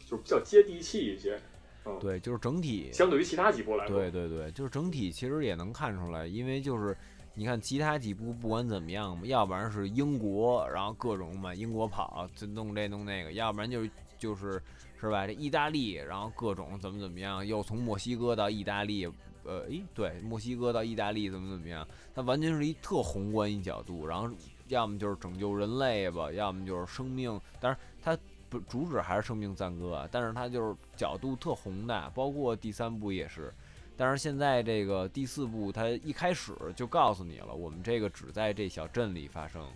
[0.05, 1.39] 就是比较接地气一些。
[1.85, 6.93] 嗯，对，就是整体相对于其他几部来说，对对对，就是整体其实也能看出来，因为就是
[7.39, 14.59] 你看其他几部不管怎么样嘛，要不然是英国，然后各种嘛英国跑，就弄这弄那个，要不然就是就是
[14.99, 15.27] 是吧？
[15.27, 19.05] 这意大利，然后各种怎么怎么样，又从墨西哥到意大利，
[19.43, 24.27] 呃，诶，对，墨西哥到意大利怎么怎么样，它完全是一特宏观一角度，然后
[24.67, 28.17] 要么就是拯救人类吧，要么就是生命，当然它
[28.49, 33.53] 不主旨还是生命赞歌，但是它就是角度特宏大，包括第三部也是。
[33.97, 39.67] 但是现在这个第四部，它一开始就告诉你了，我们这个只在这小镇里发生，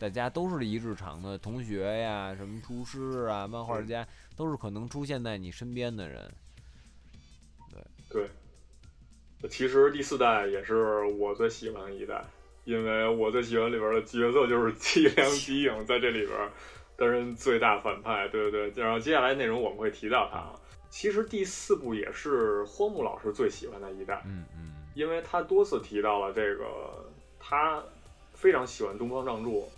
[0.00, 4.04] 大家都是一日常的同学呀，什么厨师啊、漫画家，
[4.36, 6.28] 都是可能出现在你身边的人。
[8.10, 8.28] 对，
[9.40, 12.24] 对，其实第四代也是我最喜欢的一代，
[12.64, 16.50] 因为我最喜欢里边的角色就是凄凉吉影，在这里边
[16.96, 18.26] 担任最大反派。
[18.26, 20.52] 对对对，然后接下来内容我们会提到他。
[20.90, 26.64] 其实第四部也是荒木老师最喜欢的一代，嗯嗯，因为他多次提到了这个，
[27.38, 27.82] 他
[28.32, 29.68] 非常喜欢东方仗助，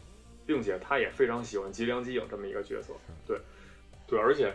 [0.47, 2.95] 并且他也非常喜欢吉良吉影这么一个角色，
[3.27, 3.39] 对，
[4.07, 4.55] 对，而且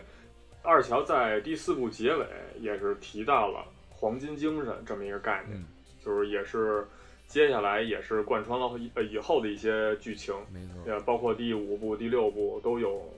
[0.62, 2.26] 二乔在第四部结尾
[2.58, 5.62] 也是提到了黄金精神这么一个概念，
[6.02, 6.86] 就是也是
[7.26, 13.12] 接下来也是贯穿了呃以后的一些剧情，没错，呃，包括第五部、第六部都有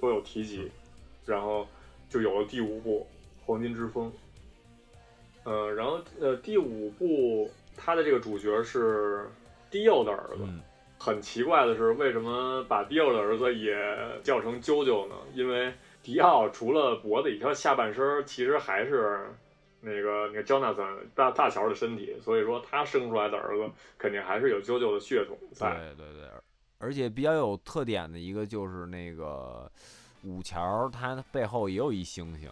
[0.00, 0.70] 都有提及，
[1.26, 1.68] 然后。
[2.08, 3.06] 就有了第五部
[3.46, 4.10] 《黄金之风》，
[5.50, 9.28] 呃，然后呃，第五部他的这个主角是
[9.70, 10.42] 迪奥的儿子。
[10.98, 13.76] 很奇怪的是，为什么把迪奥的儿子也
[14.22, 15.14] 叫成啾啾呢？
[15.32, 19.28] 因为迪奥除了脖子以下，下半身其实还是
[19.80, 25.70] 那个那个焦纳森大大乔的身体，所以说他生出来的儿子肯定还是有啾啾的血统在。
[25.96, 26.28] 对对对，
[26.78, 29.70] 而且比较有特点的一个就是那个。
[30.28, 32.50] 五桥它背后也有一星星，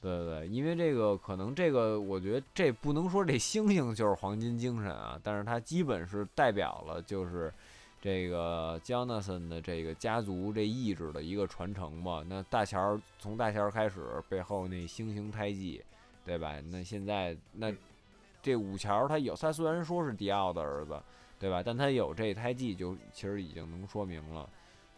[0.00, 7.52] 对对对，因为这个可能这个我觉得这不能说这星星就是黄金精神啊，但是它基本是代表了就是
[8.02, 12.24] 这个姜纳森的这个家族这意志的一个传承嘛。
[12.28, 15.80] 那大乔从大乔开始背后那星星胎记，
[16.24, 16.60] 对吧？
[16.72, 17.72] 那现在那
[18.42, 21.00] 这五桥他有他虽然说是迪奥的儿子，
[21.38, 21.62] 对吧？
[21.64, 24.50] 但他有这胎记就其实已经能说明了，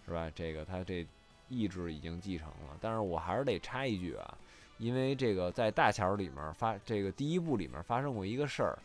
[0.07, 0.31] 是吧？
[0.35, 1.07] 这个他这。
[1.49, 4.39] 意志已经继承了，但是我还是得插一句啊，
[4.79, 8.79] 因为这个在大桥里面发这个第一部里面发生过一个事儿，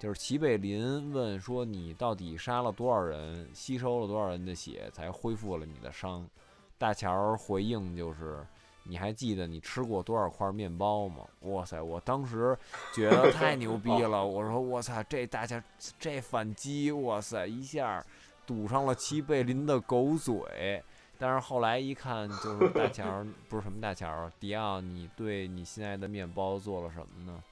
[0.00, 6.28] 就是齐贝林问说你到底杀了多少人，吸收了多少人的血才恢复了你的伤？
[6.76, 8.44] 大乔回应就是
[8.84, 11.24] 你还记得你吃过多少块面包吗？
[11.40, 12.56] 哇塞，我当时
[12.94, 15.60] 觉得太牛逼了，我说我操这大乔
[15.98, 18.04] 这反击，哇塞一下
[18.46, 20.82] 堵上了齐贝林的狗嘴。
[21.18, 27.42] 但是后来一看，就是大乔不是什么大乔，迪奥，你对你心爱的面包做了什么呢？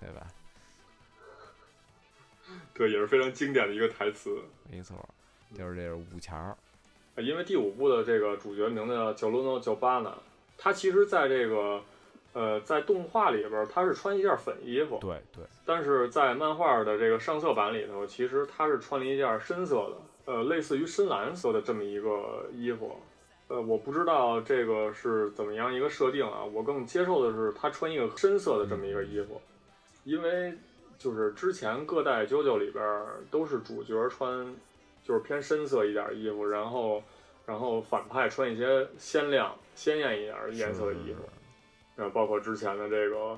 [0.00, 0.26] 对吧？
[2.72, 4.38] 对，也是非常经典的一个台词。
[4.70, 4.96] 没错，
[5.54, 6.56] 就是这个五乔。
[7.16, 10.16] 因为第五部的这个主角名字叫叫罗诺叫巴纳，
[10.56, 11.82] 他其实在这个
[12.32, 15.44] 呃在动画里边他是穿一件粉衣服，对对。
[15.66, 19.96] 但是在漫画的这个上色版里头，其实他是穿了一件深色的。
[20.30, 22.96] 呃，类似于深蓝色的这么一个衣服，
[23.48, 26.44] 呃，我不知道这个是怎么样一个设定啊。
[26.44, 29.40] 我更接受的是他穿一个深色的这么一个衣服，
[30.04, 30.54] 因为
[30.96, 32.84] 就是之前各代 JoJo 里边
[33.28, 34.54] 都是主角穿
[35.02, 37.02] 就是偏深色一点衣服，然后
[37.44, 41.28] 然后反派穿一些鲜亮鲜艳一点颜色的衣服，
[41.96, 43.36] 然后包括之前的这个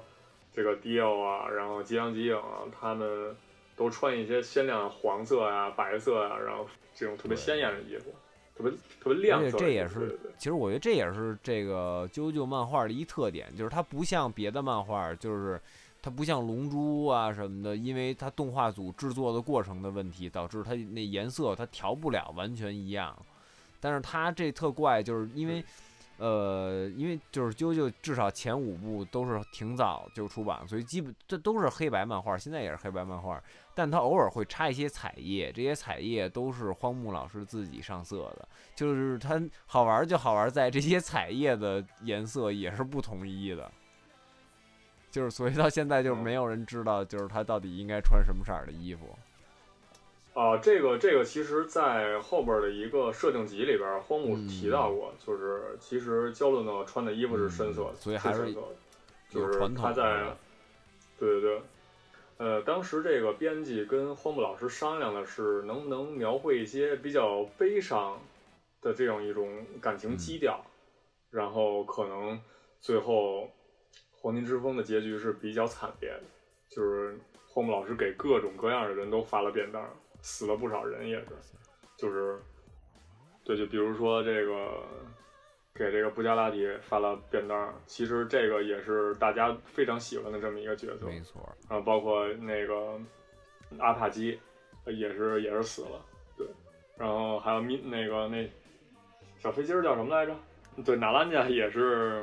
[0.53, 3.35] 这个迪奥啊，然后吉阳吉影啊，他们
[3.77, 6.67] 都穿一些鲜亮黄色啊、白色啊，然后。
[6.95, 8.15] 这种特别鲜艳的衣服，
[8.55, 9.57] 特别特别亮色。
[9.57, 15.59] 这也是，其实我觉得这也是这个啾啾漫画的一特点，就是它不像别的漫画，就是
[16.03, 23.17] 它不像龙珠啊什么的，因为它动画组制作的过程的问题，导致它那颜色它调不了完全一样。
[23.81, 25.65] 但是它这特怪，就是因为。
[26.19, 33.43] 呃，因为就是啾啾至少前五部都是挺早就出版，所以基本这都是黑白漫画，现在也是黑白漫画。
[33.75, 38.49] 但它偶尔会插一些彩页，这些彩页都是荒木老师自己上色的。
[38.75, 43.71] 就是它好玩就好玩在这些彩页的颜色也是不统一的，
[45.11, 49.17] 就是所以到现在就没有人知道，就是他到底应该穿什么色的衣服。
[50.35, 58.51] 啊，这个这个其实，在后边的一个设定集里边，荒木提到过，就是其实焦伦呢穿的衣服是深色，所以还是
[59.29, 60.35] 就是他在，
[61.19, 61.63] 对对对，
[62.39, 68.21] 呃，当时这个编辑跟荒木老师商量的是，能不能描绘一些比较悲伤
[68.81, 70.65] 的这样一种感情基调，
[71.31, 72.41] 然后可能
[72.81, 73.49] 最后
[74.13, 76.23] 黄金之风的结局是比较惨烈的，
[76.69, 77.19] 就是。
[77.55, 79.87] 荒木老师给各种各样的人都发了便当，
[80.23, 81.27] 死了不少人也是，
[81.99, 82.41] 就是，
[83.45, 84.83] 对，就比如说这个
[85.75, 93.01] 给这个布加拉提发了便当，其实这个也是大家非常喜欢的这么一个角色，没错，然后包括那个
[93.79, 94.39] 阿帕基
[94.85, 96.05] 也是也是死了，
[96.37, 96.47] 对，
[96.99, 98.47] 然后还有米那个那
[99.39, 100.37] 小飞机儿叫什么来着？
[100.85, 102.23] 对，纳兰家也是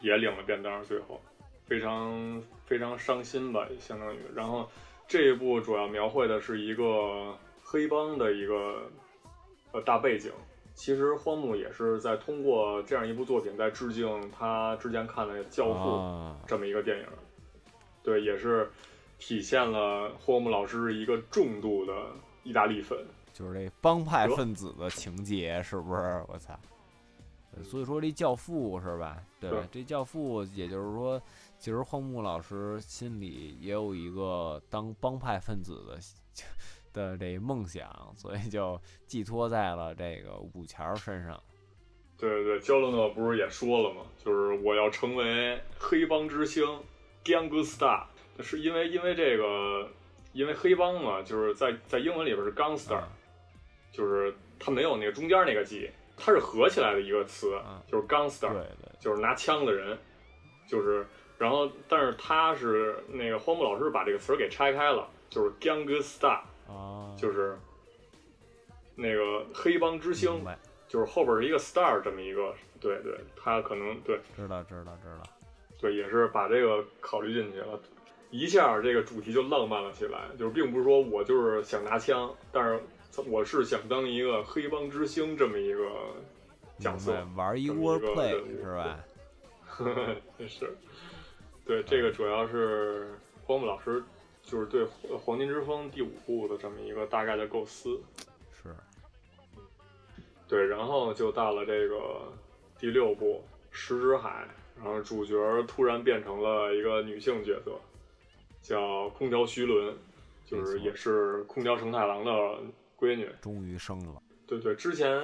[0.00, 1.20] 也领了便当，最后
[1.66, 4.20] 非常非常伤心吧，相当于。
[4.36, 4.70] 然后
[5.08, 8.88] 这一部主要描绘的是一个黑帮的一个
[9.72, 10.32] 呃大背景。
[10.80, 17.06] 其实荒木也是在通过这样一部作品，在致敬他之前看的《教父》啊，这么一个电影。
[18.02, 18.66] 对，也是
[19.18, 21.92] 体现了荒木老师一个重度的
[22.44, 22.98] 意大利粉。
[23.34, 26.24] 就是这帮派分子的情节，是不是？
[26.28, 26.58] 我操！
[27.54, 29.22] 呃所以说这教父是吧？
[29.38, 31.20] 对吧，这教父，也就是说，
[31.58, 35.98] 其实荒木老师心里也有一个当帮派分子的
[36.92, 41.42] 的这梦想，所以就寄托在了这个五桥身上。
[42.16, 44.02] 对对对，焦伦诺不是也说了吗？
[44.18, 46.64] 就是我要成为黑帮之星
[47.24, 48.02] ，gangster。
[48.42, 49.86] 是因为因为这个，
[50.32, 53.08] 因为黑帮嘛，就是在在英文里边是 gangster，、啊
[53.92, 59.98] 就是它没有那个中间那个 g，它是合起来的一个词，啊就是 gangster，、对对，就是拿枪的人，
[60.66, 61.04] 就是，
[61.36, 67.58] 然后但是他是那个荒木老师把这个词儿给拆开了，就是 gangster，啊，就是
[68.94, 70.44] 那个黑帮之星
[70.88, 74.20] 就是后边是一个 star 这么一个，对对，他可能对。
[74.36, 75.22] 知道知道知道。
[75.78, 77.80] 对，也是把这个考虑进去了，
[78.30, 82.78] 一下这个主题就浪漫了起来，就是并不是说我就是想拿枪，但是
[83.26, 85.90] 我是想当一个黑帮之星这么一个
[86.78, 89.00] 角色玩一这么一个 wordplay 是吧？
[90.46, 90.76] 是，
[91.64, 94.02] 对，这个主要是荒木老师
[94.50, 94.82] 就是对
[95.16, 98.00] 《黄金之风》第五部的这么一个大概的构思。
[98.52, 98.74] 是，
[100.48, 102.32] 对，然后就到了这个
[102.76, 103.36] 第六部
[103.70, 104.48] 《石之海》，
[104.82, 105.36] 然后主角
[105.68, 107.78] 突然变成了一个女性角色，
[108.60, 109.96] 叫空调徐伦，
[110.44, 112.32] 就是也是空调承太郎的
[112.98, 113.30] 闺女。
[113.40, 114.20] 终于生了。
[114.48, 115.16] 对对，之前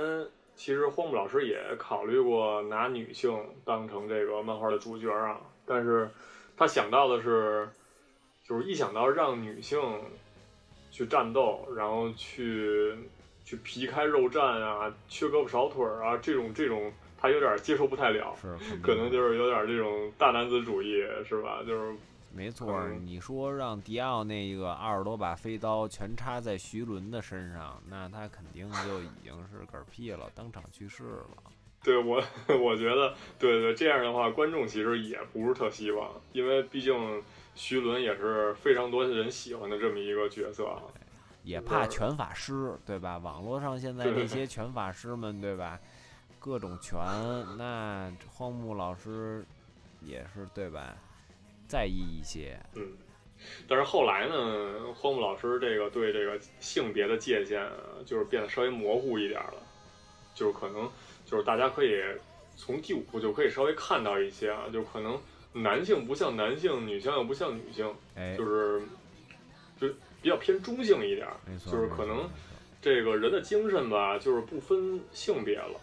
[0.55, 6.09] 其实荒木老师也考虑过拿女性当成这个漫画的主角啊，但是
[6.57, 7.69] 他想到的是，
[8.49, 9.81] 就是一想到让女性
[10.91, 12.95] 去战斗，然后去
[13.45, 21.63] 去皮开肉绽啊，缺胳膊少腿儿啊，这种这种他有点接受不太了，是， 可能就是有点这种大男子主义，是吧？
[21.67, 21.97] 就是
[22.33, 31.27] 没错你说让迪奥那个二十多把飞刀全插在徐伦的身上，那他肯定就已经是嗝屁了，当场去世了。
[31.83, 32.23] 对我，
[32.61, 37.23] 我觉得，对对，这样的话，观众其实也不是特希望，因为毕竟
[37.57, 40.83] 徐伦也是非常多人喜欢的这么一个角色啊。
[41.43, 43.19] 也怕拳法师，对吧？
[43.19, 45.81] 网络上现在对这些拳法师们，对吧？
[46.39, 46.99] 各种拳，
[47.57, 49.45] 那荒木老师
[50.01, 50.97] 也是对吧？
[51.67, 52.93] 在意一些，嗯，
[53.69, 57.73] 但是后来呢，荒木老师这个对这个性别的界限啊
[58.05, 59.55] 就是变得稍微模糊一点了，
[60.35, 60.89] 就是可能
[61.25, 62.01] 就是大家可以
[62.55, 65.21] 从第五部就可以稍微看到一些啊，就可能
[65.63, 68.83] 男性不像男性，女性又不像女性，哎，就是
[69.81, 69.89] 就
[70.21, 71.37] 比较偏中性一点儿。
[71.47, 72.29] 没错，就是可能
[72.83, 75.81] 这个人的精神吧，就是不分性别了。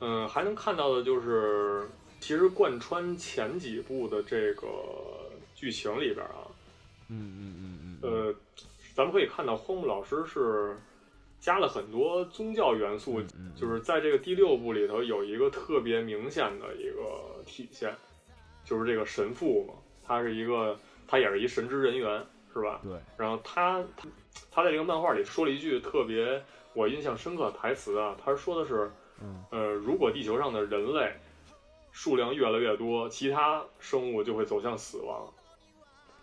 [0.00, 1.88] 嗯，还能看到的就是，
[2.20, 4.66] 其实贯穿前几部的这个
[5.54, 6.48] 剧情里边啊，
[7.08, 8.34] 嗯嗯嗯嗯，呃，
[8.94, 10.76] 咱们可以看到荒木老师是
[11.40, 17.94] 加了很多宗教元素，嗯嗯就是在这个第六部里头有一个特别明显的一个体现，
[18.66, 19.74] 就是这个神父嘛，
[20.04, 20.76] 他是一个，
[21.06, 22.80] 他也是一神职人员，是吧？
[22.82, 24.08] 对，然后他他
[24.50, 26.42] 他在这个漫画里说了一句特别
[26.74, 28.90] 我印象深刻的台词啊，他说的是，
[29.22, 31.12] 嗯呃，如果地球上的人类
[31.92, 35.32] 数量越来越多，其他生物就会走向死亡。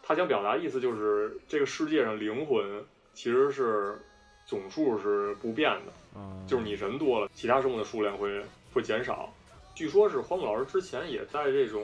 [0.04, 3.98] 他想表达意思就是，这个世界上灵魂其实是
[4.46, 9.34] 总数是不变的，嗯，就是你人多了，其他生物的数量会会减少。
[9.74, 11.84] 据说是荒木老师之前也在这种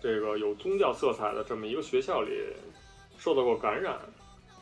[0.00, 2.30] 这个有宗教色彩的这么一个学校里
[3.18, 3.98] 受到过感染，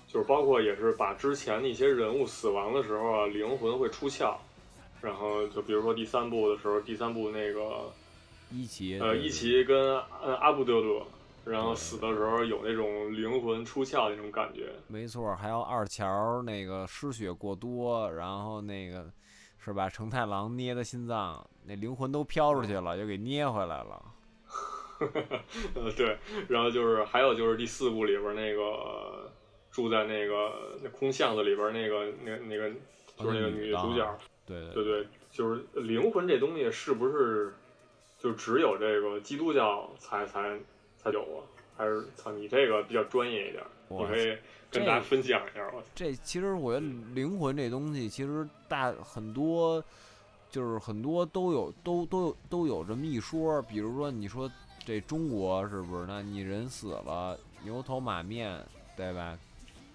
[0.07, 4.37] 就是包括也是把之前的一些人物死亡的时候啊，灵魂会出窍，
[5.01, 7.93] 然后就比如说第三部的时候，第三部那个
[8.51, 11.03] 一奇，呃对伊奇跟呃阿布德勒，
[11.45, 19.11] 然后死的时候有那种灵魂出窍那种感觉，没错，还有二乔那个失血过多，然后那个
[19.59, 19.89] 是吧？
[19.89, 24.01] 成太郎捏的心脏，那灵魂都飘出去了，又给捏回来了。
[25.75, 26.17] 呃， 对，
[26.49, 29.31] 然后就是还有就是第四部里边那个
[29.71, 32.71] 住在那个那空巷子里边那个那那个
[33.17, 37.55] 就是那个女主角，对对对，就是灵魂这东西是不是
[38.19, 40.59] 就只有这个基督教才才
[40.97, 41.43] 才有啊？
[41.77, 44.39] 还是操你这个比较专业一点，你可以
[44.71, 45.69] 跟大家分享一下。
[45.71, 49.83] 吧这其实我觉得灵魂这东西其实大很多，
[50.49, 53.61] 就是很多都有都都有都有这么一说。
[53.63, 54.49] 比如说你说
[54.85, 56.07] 这中国是不是？
[56.07, 58.63] 那你人死了，牛头马面，
[58.97, 59.39] 对吧？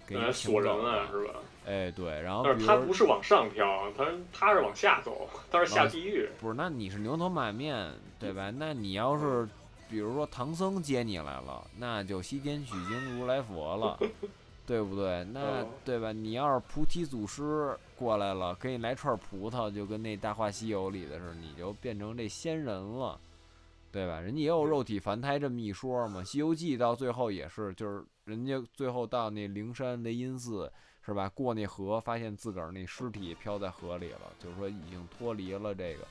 [0.06, 1.34] 给你锁人了是吧？
[1.66, 2.20] 哎，对。
[2.20, 6.28] 然后但是他不是往上飘，他他是往下走，他是下地狱。
[6.40, 8.50] 不是，那你是牛头马面，对吧？
[8.50, 9.48] 那你要是。
[9.88, 13.98] 比如说唐僧接你来了，那就西天取经如来佛了，
[14.64, 15.24] 对不对？
[15.32, 16.12] 那对吧？
[16.12, 23.18] 你要是菩提祖师过来了，给你来串葡萄，就跟那《大话西游》里的似的，你就变成这仙人了，
[23.92, 24.20] 对吧？
[24.20, 30.72] 人家也有肉体凡胎这么一说嘛，《西游记》到最后也是，就是人家最后到那灵山雷音寺，
[31.04, 31.28] 是吧？
[31.30, 36.06] 过那河，发现自个儿那尸体飘在河里了，就是说已经脱离了这个。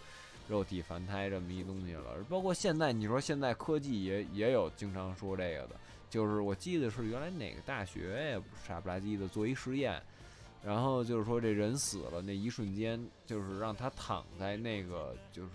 [0.50, 5.76] 肉体凡胎这么一东西了，包括现在你说现在科技也也有经常说这个的，
[6.10, 10.02] 就是我记得是原来哪个大学呀，傻不拉几的做一实验，
[10.64, 15.52] 然后就是说这人死了那一瞬间，就是让他躺在那个就是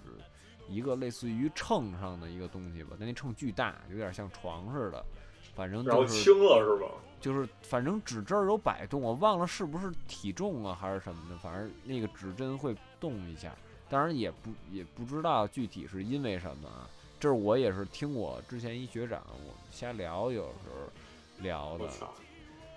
[0.69, 5.05] 一个类似于秤上的一个东西吧，但那秤巨大，有点像床似的，
[5.55, 6.91] 反正就是轻了是吧？
[7.21, 13.53] 就是反正指针有摆动，我忘了是不是体重啊还是什么的，反正那个指针会动一下。
[13.89, 16.89] 当然也不也不知道具体是因为什么啊，
[17.21, 20.91] 这是我也是听我之前一学长我们瞎聊，有时候
[21.43, 21.89] 聊的，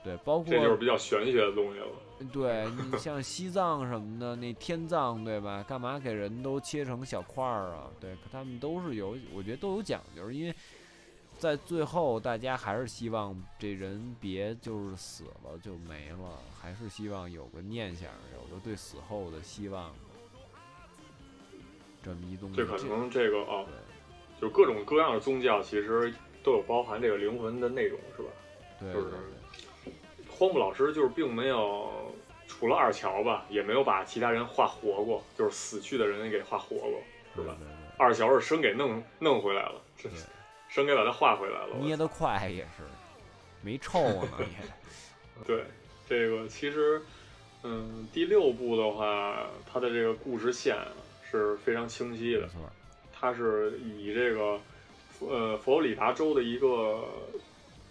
[0.03, 1.87] 对，包括这就是比较玄学的东西了。
[2.31, 5.63] 对你像西藏什么的，那天葬对吧？
[5.67, 7.89] 干嘛给人都切成小块儿啊？
[7.99, 10.55] 对，他们都是有，我觉得都有讲究，因为
[11.37, 19.93] 在最后大家还是希望这人别就是死了就没了，还是希望有个念想，有个对死后的希望。
[22.03, 23.65] 这么一东西，这可能这个啊，
[24.39, 28.29] 就各种各样的宗教其实都有包含这个灵魂的内容，是吧？
[28.79, 29.13] 对，就是
[30.37, 32.13] 荒木老师就是并没有
[32.47, 37.01] 除了二乔吧，也没有把其他人画活过，就是死去的人给画活过，
[37.35, 37.55] 是吧？
[37.97, 39.81] 二乔是生给弄弄回来了，
[40.67, 42.83] 生给把他画回来了，捏得快也是，
[43.61, 44.45] 没臭呢也。
[45.45, 45.63] 对，
[46.07, 47.01] 这个其实，
[47.63, 50.77] 嗯，第六部的话，它的这个故事线。
[51.29, 52.47] 是非常清晰的，
[53.11, 54.57] 它是以这个，
[55.19, 57.03] 呃，佛罗里达州的一个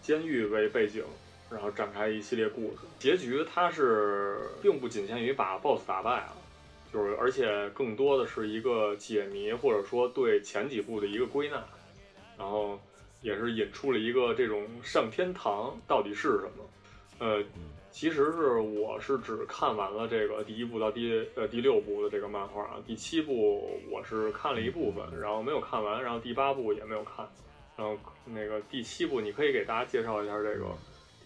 [0.01, 1.05] 监狱为背景，
[1.51, 2.79] 然后展开一系列故事。
[2.99, 6.37] 结局它是并不仅限于把 BOSS 打败了，
[6.93, 11.65] 就是而且更多的是一个解谜，或者说对前几部的一个归纳，
[12.39, 12.79] 然后
[13.23, 16.65] 也是引出了一个这种上天堂到底是什么，
[17.19, 17.45] 呃。
[17.93, 27.27] 其实是我是只看完了这个第一部到第呃第六部的这个漫画啊，第七部我是看了一部分，然后没有看完，然后第八部也没有看，
[27.75, 30.67] 然后那个第七部你可以给大家介绍一下这个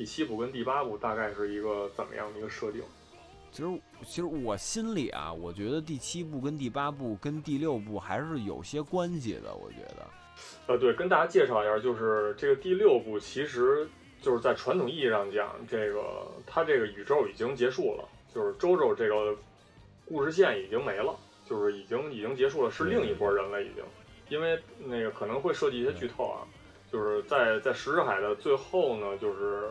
[0.01, 2.80] 第七部跟第八部大概是一个怎么样的一个设定？
[3.53, 10.07] 其实其实我心里啊，我觉得第七部跟第八部跟第六部还是有些关系的，我觉得。
[10.68, 13.86] 呃，对，跟大家介绍一下，就是这个第六部其实。
[14.22, 19.34] 就是在传统意义上讲，这个它这个宇宙已经结束了，就是周周这个
[20.07, 21.14] 故事线已经没了，
[21.46, 23.82] 就是已经已经结束了，是另一波人了已经。
[24.28, 26.44] 因为那个可能会涉及一些剧透啊，
[26.91, 29.68] 就是在在石之海的最后呢，就是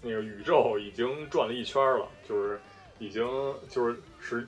[0.00, 2.60] 那个宇宙已经转了一圈了，就是
[2.98, 3.24] 已经
[3.68, 4.46] 就是是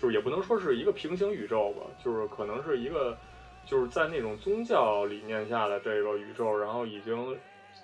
[0.00, 3.16] 就是也不能说是一个平行宇宙吧，就是可能是一个
[3.66, 7.36] 就是在那种宗教理念下的这个宇宙，然后已经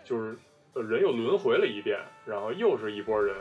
[0.04, 0.36] 就是。
[0.74, 3.36] 人又轮回了一遍，然后又是一拨人，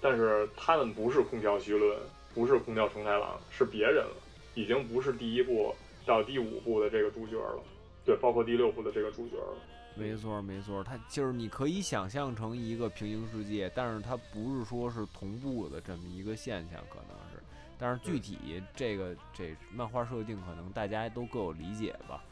[0.00, 1.98] 但是他们不是空调徐伦，
[2.32, 4.14] 不是空调承太郎，是别人了，
[4.54, 5.74] 已经不是第一部
[6.06, 7.58] 到第五部的这个主角了，
[8.04, 9.56] 对，包括第六部的这个主角了。
[9.96, 17.42] 没错，没错，它就是你可以想象成一个平行世界，但是它不是说是同步的这么一个现象，可能是，
[17.78, 22.24] 但是具体这个这漫画设定可能大家都各有理解吧，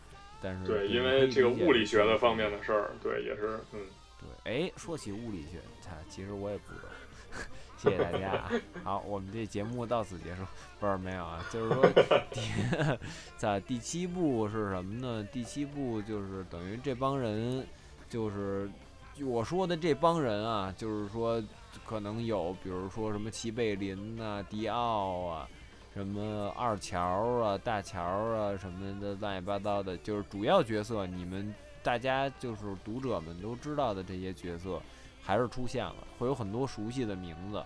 [0.42, 3.80] 但是对，因为这个物理学的方面的事儿，对，也是，嗯。
[4.44, 6.82] 对，哎，说起物理学，它其实我也不懂。
[7.82, 8.48] 谢谢大家！
[8.84, 10.42] 好，我们这节目到此结束。
[10.78, 12.96] 不是没有啊，就是说，
[13.36, 15.26] 在第七部是什么呢？
[15.32, 17.66] 第七部就是等于这帮人，
[18.08, 18.70] 就是
[19.24, 21.42] 我说的这帮人啊，就是说
[21.84, 25.48] 可能有，比如说什么齐贝林呐、迪奥啊，
[25.92, 27.00] 什么二乔
[27.42, 31.52] 啊、大乔啊什么的乱七八糟的，就是主要角色，你们
[31.82, 34.80] 大家就是读者们都知道的这些角色，
[35.22, 37.64] 还是出现了，会有很多熟悉的名字，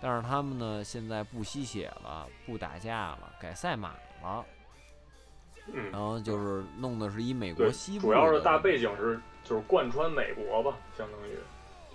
[0.00, 4.44] 但是他们呢现在不吸血了，不打架了，改赛马了，
[5.72, 11.32] 嗯，然后就是弄的是以美国，西部主要是的大背景是就是贯穿美国吧，相当于。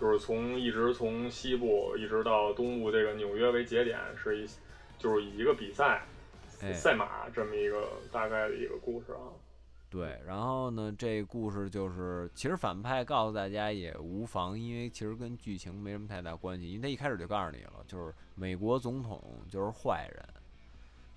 [0.02, 4.50] 就是从一直从西部一直到东部这个纽约为节点，是一
[4.98, 6.02] 就是以一个比赛
[6.62, 9.32] 哎赛马这么一个大概的一个故事啊。
[9.94, 20.26] 对，然后呢，这故事就是，其实反派告诉大家也无妨，因为其实跟剧情没什么太大关系，因为他一开始就告诉你了，就是美国总统就是坏人，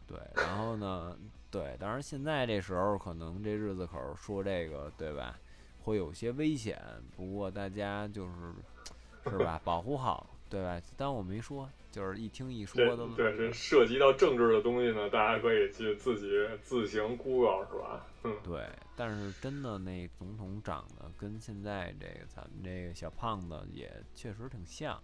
[0.06, 1.16] 对，然后呢，
[1.50, 5.38] 对，当然现在这时候可能这日子口儿说这个，对吧，
[5.82, 6.78] 会有些危险，
[7.16, 10.80] 不过大家就是是吧，保护好，对吧？
[10.96, 16.30] 当我没说，就是一听一说这都对这涉及到政治的东西呢，大家可以去自己
[16.62, 18.06] 自行 Google 是吧？
[18.22, 25.00] 嗯，对，但是真的那总统长得跟现在这个咱们这个小胖子也确实挺像，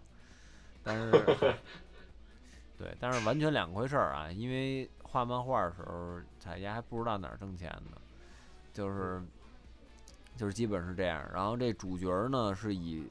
[0.83, 1.11] 但是
[2.79, 4.31] 对，但是完全两回事儿啊。
[4.31, 7.97] 因为画漫画的时候，大家还不知道哪儿挣钱呢，
[8.73, 9.23] 就是
[10.37, 11.29] 就是基本是这样。
[11.33, 13.09] 然后这主角呢是以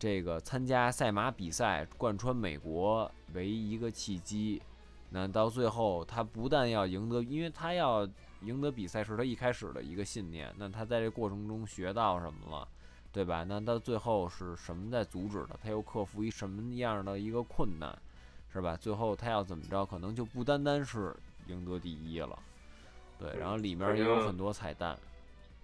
[0.00, 4.62] 这个参加赛马比赛贯穿美国为一个契机，
[5.10, 8.08] 那到最后他不但要赢得，因为他要
[8.40, 12.66] 赢得比赛是他一开始的一个信念，那他在这过程中学到什么了，
[13.12, 13.44] 对吧？
[13.46, 15.54] 那到最后是什么在阻止他？
[15.62, 17.94] 他又克服一什么样的一个困难，
[18.50, 18.74] 是吧？
[18.74, 19.84] 最后他要怎么着？
[19.84, 21.14] 可能就不单单是
[21.48, 22.38] 赢得第一了，
[23.18, 23.36] 对。
[23.36, 24.98] 然后里面也有很多彩蛋，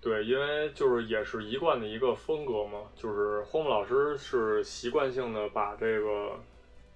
[0.07, 6.39] 对，因为就是也是一贯的一个风格嘛，就是荒木老师是习惯性的把这个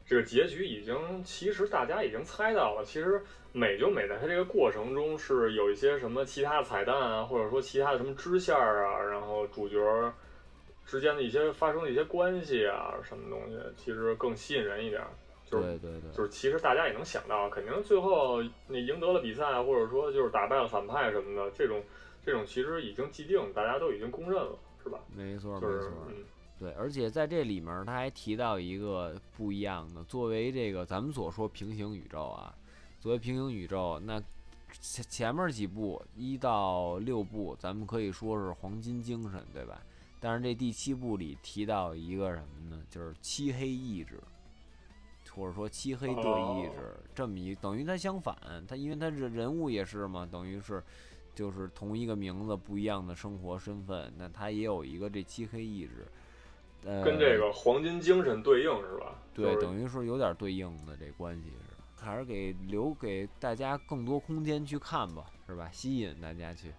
[0.06, 0.94] 这个结局已经，
[1.24, 2.84] 其实大家已经猜到了。
[2.84, 9.76] 其实美就美在它这个过程中是有一些什么其他的彩蛋啊，或者说其他的什么支线儿啊，然后主角
[10.86, 15.08] 之间的一些发生的一些关系啊，什么东西，其实更吸引人一点儿。
[15.50, 21.82] 就是对对对，就是其实大家也能想到，肯定最后你赢得了比赛，或者说就是打败了反派什么的，这种
[22.24, 25.00] 这种其实已经既定，大家都已经公认了，是吧？
[25.14, 25.92] 没错没就是错。
[26.08, 26.14] 嗯，
[26.58, 32.54] 对，而且在这里面他还提到一个不一样的，作为这个咱们所说平行宇宙啊，
[33.00, 34.20] 作为平行宇宙，那
[34.80, 39.80] 前前面几部一到六部，咱们可以说是黄金精神，对吧？
[40.20, 42.82] 但是这第七部里提到一个什么呢？
[42.90, 44.20] 就是漆黑意志，
[45.34, 48.36] 或者说漆黑的意志，哦这么一等于它相反，
[48.68, 50.82] 它因为它是人物也是嘛，等于是
[51.40, 56.06] 就是同一个名字不一样的生活身份，那他也有一个这漆黑意志。
[56.84, 59.14] 呃，跟这个黄金精神对应是吧？
[59.32, 65.70] 对，就是等于是有点对应的这关系是，还是给留给大家更多空间去看吧，是吧？
[65.72, 66.70] 吸引大家去，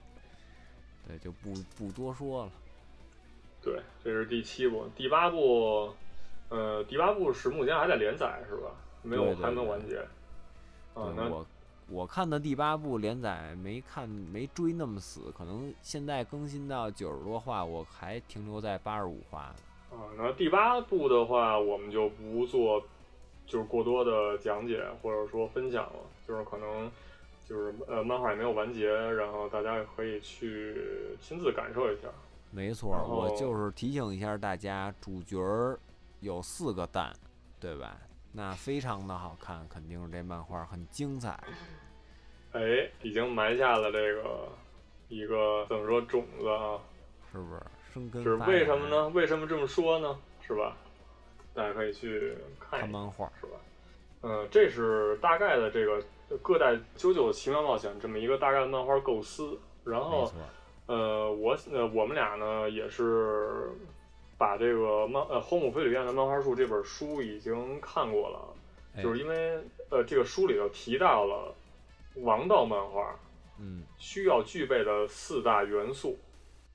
[1.07, 2.51] 对，就不不多说了。
[3.64, 5.91] 对，这是第七部，第八部，
[6.49, 8.70] 呃，第八部是目前还在连载是吧？
[9.01, 9.97] 没有，对对对还没有完结。
[10.93, 11.43] 啊，那我
[11.91, 19.97] 我看的第八部连载没看没追那么死，可能现在更新到九十多话，我还停留在八十五话呢。
[19.97, 22.81] 啊，那第八部的话，我们就不做
[23.45, 26.89] 就是过多的讲解或者说分享了，就是可能
[27.45, 30.81] 就是呃漫画也没有完结，然后大家也可以去
[31.19, 32.07] 亲自感受一下。
[32.51, 35.77] 没错，我就是提醒一下大家，主角儿
[36.21, 37.13] 有四个蛋，
[37.59, 37.97] 对吧？
[38.31, 41.37] 那非常的好看，肯定是这漫画很精彩。
[42.53, 44.49] 哎，已经埋下了这个
[45.09, 46.79] 一个怎么说种子啊？
[47.31, 47.61] 是不是？
[47.93, 49.09] 生根是为什么呢？
[49.09, 50.17] 为什么这么说呢？
[50.45, 50.75] 是吧？
[51.53, 53.53] 大家可以去看一下，看漫画，是吧？
[54.23, 56.01] 嗯，这是大概的这个
[56.41, 59.57] 各代《啾啾的奇妙冒险》这么一个大概的漫画构思。
[59.83, 60.31] 然后，
[60.85, 63.71] 呃，我呃我们俩呢也是
[64.37, 68.53] 把这个漫呃《荒木飞吕彦的漫画术》这本书已经看过了，
[68.95, 71.53] 哎就是因为呃这个书里头提到了
[72.16, 73.18] 王道漫画
[73.59, 76.18] 嗯，需要具备的四大元素，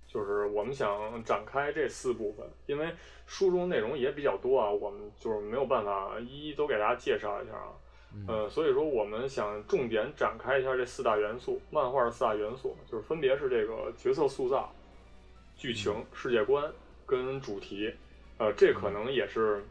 [0.06, 2.94] 就是我们想展开这四部分，因为
[3.26, 7.72] 书中内容也比较多啊，我们就是没有办法一一都给大家介绍一下啊。
[8.14, 14.72] 嗯呃，所以说我们想重点展开一下这四大元素，漫画的四大元素就是分别是这个角色塑造、
[15.56, 16.72] 剧情、世界观
[17.04, 17.92] 跟主题。
[18.38, 19.64] 呃，这可能也是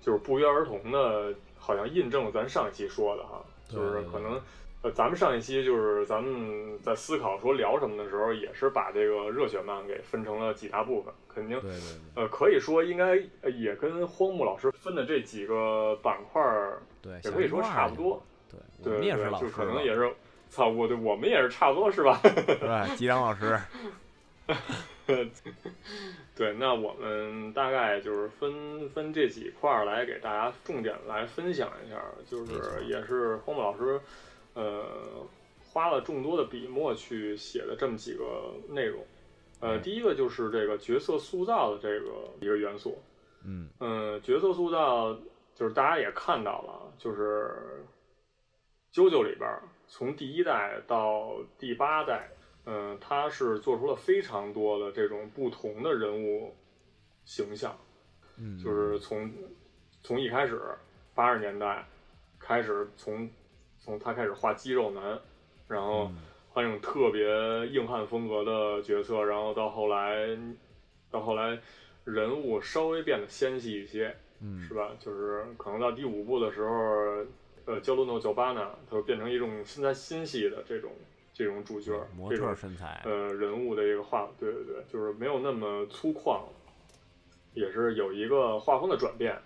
[0.00, 4.40] 就是不约而同的，好像印证了咱上一期说的哈，就是对对可能。
[4.82, 11.80] 呃，咱们上一期就是咱们在思考说聊什么的时候，也是把这个热血漫给分成了几大部分，肯定对对
[12.14, 18.22] 对，呃，可以说应该呃也跟荒木老师分的这几个板块儿对，也可以说差不多。
[18.50, 20.14] 对，我对对们也是老师就可能也是，
[20.50, 22.20] 操，我对我们也是差不多是吧？
[22.46, 22.86] 是吧？
[22.96, 23.58] 吉良老师，
[26.34, 34.00] 对，那我们大概就是分分这几块儿来给大家重点来分享一下，就是也是荒木老师，
[34.54, 34.84] 呃，
[35.64, 39.04] 花了众多的笔墨去写的这么几个内容。
[39.60, 42.98] 呃，嗯第一个就是这个角色塑造的这个一个元素。
[43.44, 45.16] 嗯嗯，角色塑造
[45.54, 47.54] 就是大家也看到了，就是
[48.94, 52.28] 《啾啾》里边儿从第一代到第八代，
[52.66, 56.54] 嗯，他是做出了非常多的这种不同的人物
[57.24, 57.76] 形象，
[58.38, 59.32] 嗯，就是从
[60.02, 60.60] 从一开始
[61.14, 61.86] 八十年代
[62.38, 63.30] 开始从
[63.78, 65.18] 从他开始画肌肉男，
[65.68, 66.16] 然后嗯。
[66.48, 67.22] 画那种特别
[67.68, 70.26] 硬汉风格的角色，然后到后来
[71.10, 71.58] 到后来
[72.02, 74.66] 人物稍微变得纤细一些，嗯。
[74.66, 74.92] 是吧？
[74.98, 76.72] 就是可能到第五部的时候，
[77.66, 80.90] 呃，焦鲁诺乔巴呢，他就变成一种身材纤细的这种
[81.36, 86.40] 这种主角，模特这种身材，呃人物的一个画，对对对，就是没有那么粗犷，
[87.52, 89.36] 也是有一个画风的转变。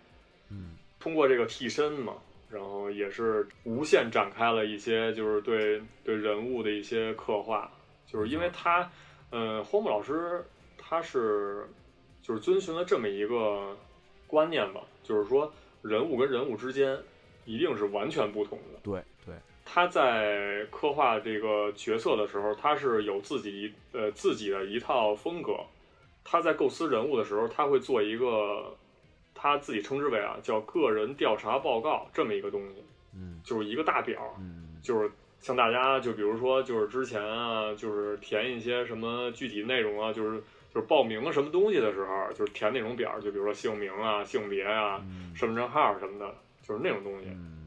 [0.51, 2.15] 嗯通过这个替身嘛，
[2.49, 7.69] 然后也是无限展开了一些就是对对人物的一些刻画，
[8.07, 8.89] 就是因为他，
[9.31, 10.45] 呃，荒木老师
[10.79, 11.67] 他是
[12.23, 13.77] 就是遵循了这么一个
[14.29, 16.97] 观念吧，就是说人物跟人物之间
[17.47, 18.79] 一定是完全不同的。
[18.83, 19.20] 对对，
[19.73, 25.61] 他在刻画这个角色的时候，他是有自己一呃自己的一套风格。
[26.25, 28.77] 他在构思人物的时候，他会做一个
[29.33, 32.83] 他自己称之为啊叫个人调查报告这么一个东西，
[33.15, 35.09] 嗯就是一个大表，嗯就是
[35.41, 40.43] 像大家就比如说就是之前啊，就是填一些什么具体内容啊，就是
[40.75, 47.29] 就是报名什么东西的时候，就是填那种表，就比如说姓名啊、性别啊、嗯身份证号什么的，就是那种东西。
[47.29, 47.60] 嗯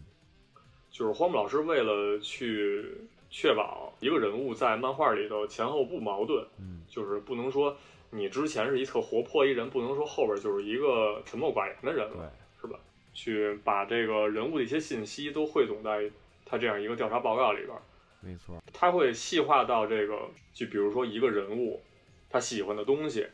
[0.93, 2.85] 就是荒木老师为了去
[3.31, 6.81] 确保一个人物在漫画里头前后不矛盾，嗯。
[6.87, 7.75] 就是不能说
[8.11, 12.31] 你之前是一特活泼一人，不能说后边就是一个沉默寡言的人对了，
[12.61, 12.79] 是吧？
[13.15, 16.09] 去把这个人物的一些信息都汇总在
[16.45, 17.75] 他这样一个调查报告里边，
[18.21, 21.81] 没错，他会细化到这个，就比如说一个人物
[22.29, 23.25] 他喜欢的东西，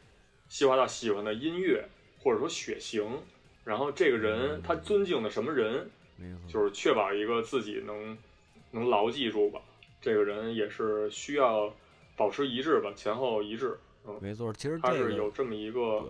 [0.47, 1.83] 细化到喜欢的音乐
[2.21, 3.05] 或者说血型，
[3.65, 5.89] 然后这个人他尊敬的什么人，
[6.19, 8.17] 没错，就是确保一个自己能
[8.71, 9.61] 能牢记住吧。
[10.01, 11.73] 这个人也是需要
[12.15, 13.77] 保持一致吧，前后一致。
[14.05, 14.51] 嗯，没错。
[14.53, 16.09] 其实他这个是有这么一个对，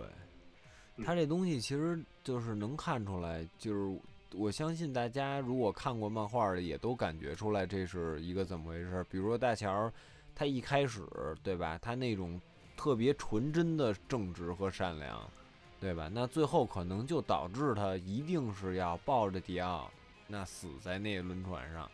[0.96, 4.00] 嗯他这东西其实就是能看出来，就是
[4.32, 9.04] 我相信大家如果看过漫画的，也都感觉出来这是一个怎么回事儿。
[9.10, 9.92] 比如说大乔儿，
[10.34, 11.02] 他一开始
[11.42, 12.40] 对吧，他那种
[12.76, 15.28] 特别纯真的正直和善良，
[15.80, 16.08] 对吧？
[16.12, 19.90] 那最后可能就导致他一定是要抱着迪奥，
[20.30, 21.90] 那死在那轮船上。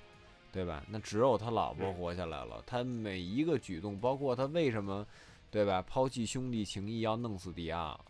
[0.52, 0.82] 对吧？
[0.88, 2.62] 那只有他老婆嗯活下来了。
[2.64, 5.06] 他每一个举动，包括他为什么，
[5.50, 5.82] 对吧？
[5.82, 8.02] 抛弃兄弟情谊要弄死迪奥，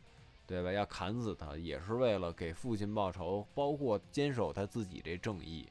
[0.47, 0.71] 对吧？
[0.71, 5.69] 要砍死他，也是为了给父亲报仇，包括坚守他自己这正义，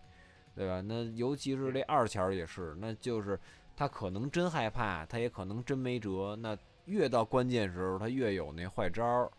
[0.54, 0.82] 对吧？
[0.82, 3.40] 那尤其是这二乔也是，那就是
[3.78, 6.36] 他可能真害怕，他也可能真没辙。
[6.36, 9.32] 那越到关键时候，他越有那坏招儿，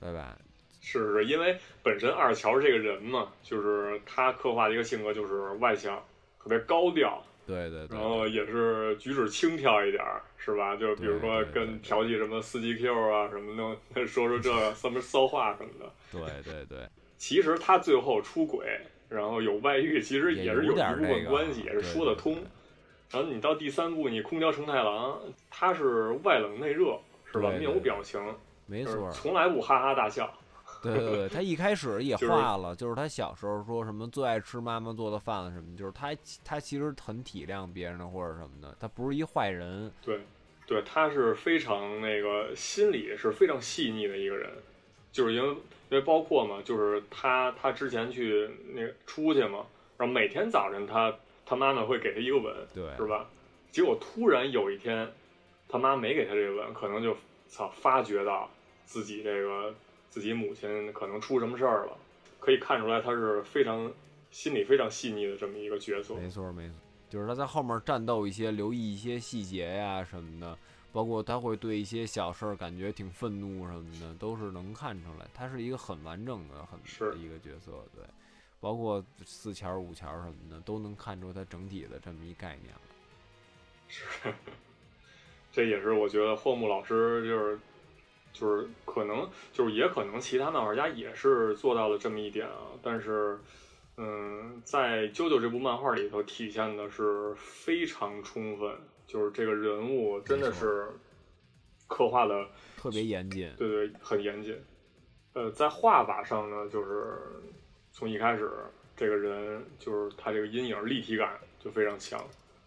[0.00, 0.38] 对吧？
[0.80, 6.02] 是是因为本身二乔这个人嘛，就是他刻画的一个性格就是外向，
[6.42, 10.74] 特别高调，对对对然后也是举止轻佻一点儿，是吧？
[10.76, 15.92] 就比如说跟调戏什么司机 Q 啊什么的， 说说这什么骚话什么的。
[16.10, 22.38] 对对对，其实他最后出轨，然后有外遇，其实也也是有一部分关系，也是说得通。
[23.10, 25.20] 然后你到第三部，你空调承太郎，
[25.50, 26.98] 他是外冷内热，
[27.30, 27.50] 是吧？
[27.50, 28.20] 面无表情，
[28.66, 29.10] 没错。
[29.10, 30.32] 从来不哈哈大笑。
[30.82, 39.92] 对对对，他一开始也就是画了，就是他小时候说什么最爱吃妈妈做的饭了什么，就是他他其实很体谅别人的或者什么的，他不是一坏人。
[40.02, 40.20] 对，
[40.66, 44.50] 对，他是非常那个心理是非常细腻的一个人，
[45.12, 49.66] 就是因为因为包括嘛，就是他他之前去那个出去嘛，
[49.98, 51.14] 然后每天早晨他
[51.44, 53.28] 他妈妈会给他一个吻，对，是吧？
[53.72, 55.12] 结果突然有一天，
[55.68, 57.16] 他妈没给他这个吻，可能就
[57.48, 58.48] 操发觉到
[58.84, 59.74] 自己这个
[60.10, 61.96] 自己母亲可能出什么事儿了，
[62.38, 63.90] 可以看出来他是非常
[64.30, 66.14] 心理非常细腻的这么一个角色。
[66.16, 66.74] 没错没错，
[67.08, 70.58] 就是他在后面战斗一些，留意一些细节呀什么的，
[70.92, 75.26] 包括他会对一些小事儿感觉挺愤怒什么的，都是能看出来。
[75.32, 76.78] 他是一个很完整的、很
[77.18, 78.04] 一个角色，对，
[78.60, 82.74] 包括四桥、五桥什么的，都能看出他整体的这么一概念
[83.86, 84.32] 是。
[85.52, 87.58] 这也是我觉得霍木老师就是
[88.32, 93.38] 就是可能就是也可能其他漫画家也是做到了这么一点啊，但是
[93.96, 98.74] 嗯，在《啾啾》这部漫画里头体现的是非常充分，
[99.06, 100.88] 就是这个人物真的是
[101.86, 102.46] 刻画的
[102.78, 104.58] 特别严谨，对对，很严谨。
[105.34, 107.18] 呃，在画法上呢，就是
[107.92, 108.50] 从一开始，
[108.96, 112.18] 这个人就是他这个阴影立体感就非常强。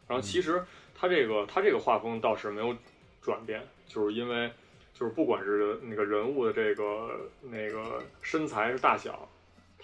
[0.07, 2.75] 然后其实他这个他这个画风倒是没有
[3.21, 4.51] 转变，就是因为
[4.93, 9.27] 就是不管是那个人物的这个那个身材是大小。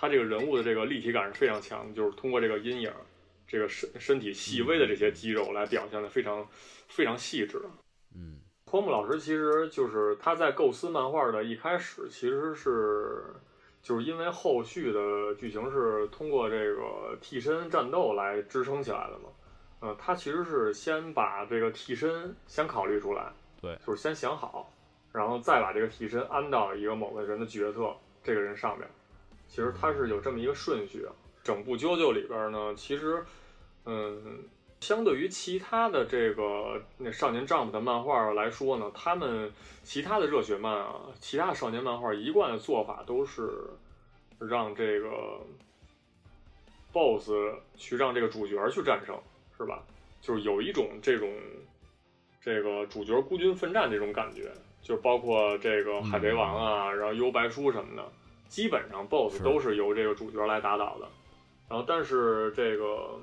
[0.01, 2.89] 他这个人物的这个立体感是非常强的，就是通过这个阴影，
[3.45, 6.47] 这个身身体细微的这些肌肉来表现的非常
[6.87, 7.61] 非常细致。
[8.15, 13.25] 嗯，荒木老师其实就是他在构思漫画的一开始，其实是
[13.81, 19.29] 就是因为后续的剧情是通过这个替身战斗来支撑起来的嘛。
[19.81, 24.71] 嗯，他其实是先把这个替身先考虑出来，对，就是先想好，
[25.11, 28.87] 然后再把这个替身安到一个某个人的角色这个人上面。
[29.47, 31.11] 其实它是有这么一个顺序啊。
[31.43, 33.25] 整部《啾啾》里边呢，其实，
[33.85, 34.43] 嗯，
[34.81, 39.51] 相对于其他的这个那少年 Jump 的漫画来说呢，他们
[39.83, 43.49] 其他的热血漫啊，其他少年漫画一贯的做法都是
[44.37, 45.41] 让这个
[46.93, 47.31] BOSS
[47.75, 49.19] 去让这个主角去战胜，
[49.57, 49.83] 是吧？
[50.21, 51.31] 就是有一种这种
[52.41, 54.51] 这个主角孤军奋战这种感觉，
[54.89, 58.03] 就包括这个海贼王啊，然后幽白书什么的。
[58.47, 61.07] 基本上 BOSS 都是由这个主角来打倒的，
[61.69, 63.21] 然后但是这个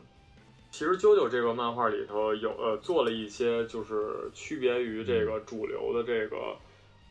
[0.71, 6.57] 其实啾啾这个漫画里头有呃做了一些就是区别于这个主流的这个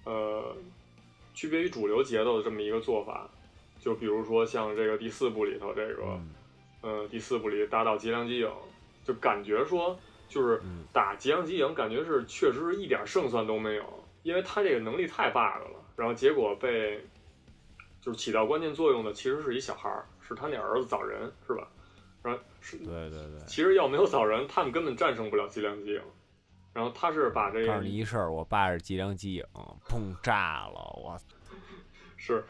[0.06, 0.56] 呃
[1.34, 3.30] 区别于主流节奏的这么一个做法，
[3.82, 6.18] 就比如说像这个第四部里头这个
[6.80, 8.50] 呃第四部里打倒吉良吉影，
[9.04, 10.00] 就感觉说
[10.30, 10.62] 就是
[10.94, 13.84] 打吉良吉影感觉是确实是一点胜算都没有，
[14.26, 17.00] 因为他这个能力太 bug 了，然后结果被。
[18.02, 21.68] 就是起到关键作用的，其实是一小孩儿，是他那儿子早人，是吧？
[22.22, 23.40] 然后是，对对对。
[23.48, 26.02] 其实要没有早人，他们根本战胜不了计量机影。
[26.72, 27.66] 然后他是把这个。
[27.66, 29.44] 告诉你一事儿，我爸是计量机影，
[29.90, 31.20] 砰炸了，我。
[32.16, 32.44] 是，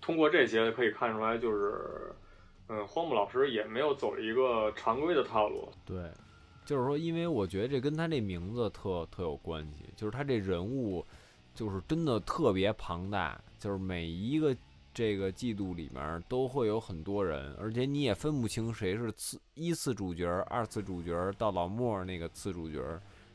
[0.00, 2.14] 通过这些可以看出来，就是，
[2.68, 5.70] 嗯，荒木老师也没有走一个常规的套路。
[5.84, 6.10] 对，
[6.64, 11.04] 就是说，因为我觉得这跟他这名字特特有关系，就是他这人物，
[11.54, 14.56] 就是真的特别庞大，就是每一个。
[14.94, 22.78] 这个季度里面都会有很多人，而且你也分不清谁是次一次主角、二次主角到老莫那个次主角，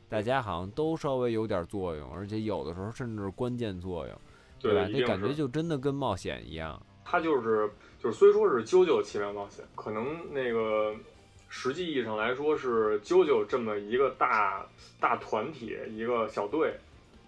[0.08, 4.16] 大家好像都稍微有点作用，而且有的时候甚至关键作用，
[4.60, 4.86] 对吧？
[4.88, 6.80] 那感觉就真的跟冒险一样。
[7.04, 7.68] 他就是
[8.00, 10.94] 就是虽说是啾啾奇妙冒险，可能那个
[11.48, 14.64] 实际意义上来说是啾啾这么一个大
[15.00, 16.78] 大团体一个小队。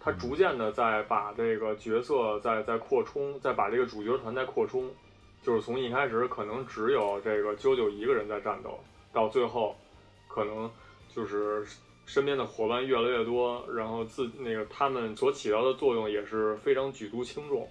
[0.03, 4.91] 他逐渐的在把这个角色在在扩充，在把这个主角团在扩充，
[5.43, 8.81] 就是从一开始可能只有这个啾啾一个人在战斗，
[9.13, 9.77] 到最后，
[10.27, 10.71] 可能
[11.15, 11.67] 就是
[12.07, 17.69] 身边的伙伴越来越多，然后自那个他们所起到的作用也是非常举足轻重，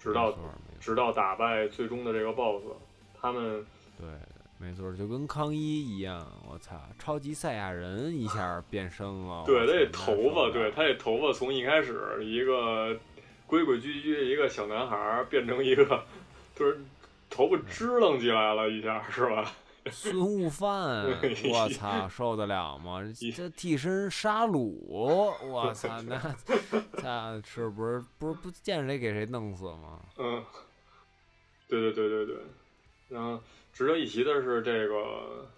[0.00, 0.36] 直到
[0.80, 2.64] 直到打败最终的这个 BOSS，
[3.14, 3.64] 他们
[3.96, 4.08] 对。
[4.62, 9.42] 没错，就跟康一一样，我操，超级赛亚人一下变身了。
[9.46, 12.94] 对，他这头发，对他这头发从一开始一个
[13.46, 16.04] 规规矩矩一个小男孩，变成一个
[16.54, 16.78] 就是
[17.30, 19.50] 头发支棱起来了一下，是吧？
[19.90, 21.06] 孙悟饭，
[21.50, 23.00] 我操，受得了吗？
[23.34, 26.36] 这替身沙鲁，我操， 那
[27.02, 30.00] 那是不是不是不见谁给谁弄死吗？
[30.18, 30.44] 嗯，
[31.66, 32.36] 对对对对对，
[33.08, 33.40] 然后。
[33.80, 35.48] 值得一提的是，这个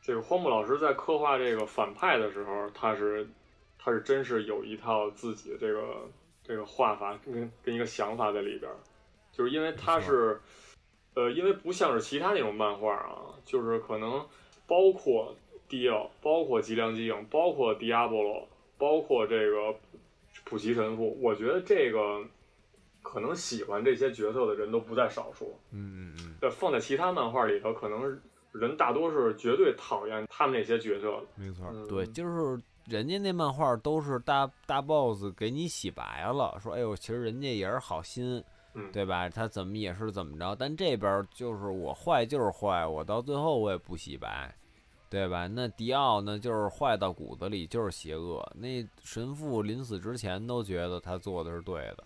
[0.00, 3.26] 这个荒木老师在刻画这个反派的时候，他是
[3.76, 6.08] 他是真是有一套自己的这个
[6.44, 8.70] 这个画法跟跟一个想法在里边，
[9.32, 10.40] 就是因为他是
[11.14, 14.24] 呃，因为不像是其他那种漫画啊，就是可能
[14.68, 15.34] 包括
[15.68, 18.48] 迪奥，包括吉良吉影，包括迪亚波罗，
[18.78, 19.74] 包括这个
[20.44, 22.24] 普奇神父，我觉得这个。
[23.04, 25.54] 可能喜欢这些角色的人都不在少数。
[25.70, 26.34] 嗯嗯嗯。
[26.40, 31.22] 这放在其他漫画里头，可能人大多是绝对讨厌他们那些角色的。
[31.36, 38.42] 没错，对，就是人家那漫画都是大大 boss 给你洗白了，说哎呦，其实人家也是好心，
[38.92, 39.28] 对吧？
[39.28, 44.54] 他怎么也是怎么着，但这边就是我坏就是坏，我到最后我也不洗白，
[45.08, 45.46] 对吧？
[45.46, 48.44] 那迪奥呢，就是坏到骨子里，就是邪恶。
[48.54, 52.04] 那神父临死之前都觉得他做的是对的。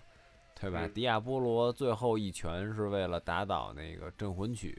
[0.61, 0.89] 对吧？
[0.93, 4.77] 迪亚波罗最后一拳是为了打倒那个镇魂曲，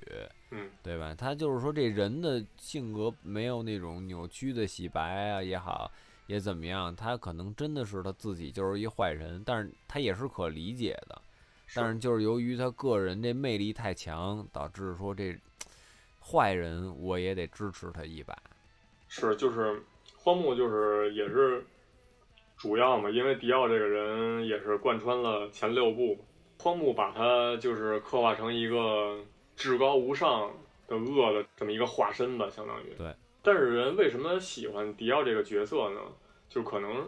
[0.51, 1.15] 嗯，对吧？
[1.15, 5.89] 他就是说这人的性格没有那种扭曲的洗白啊也好，
[6.27, 11.21] 也怎么样，他可能真的是他自己就是一坏人，但是他也是可理解的。
[11.73, 15.37] 但是就是由于他个人这魅力太强，导致说这
[16.19, 18.35] 坏人我也得支持他一把。
[19.07, 19.81] 是，就是
[20.17, 21.63] 荒木，就是也是
[22.59, 26.19] 主要嘛，因为迪奥这个人也是贯穿了前六部，
[26.59, 29.17] 荒木把他就是刻画成一个
[29.55, 30.51] 至高无上
[30.85, 32.93] 的恶的这么一个化身吧，相当于。
[32.97, 33.15] 对。
[33.41, 36.01] 但是人为什么喜欢迪奥这个角色呢？
[36.49, 37.07] 就可能，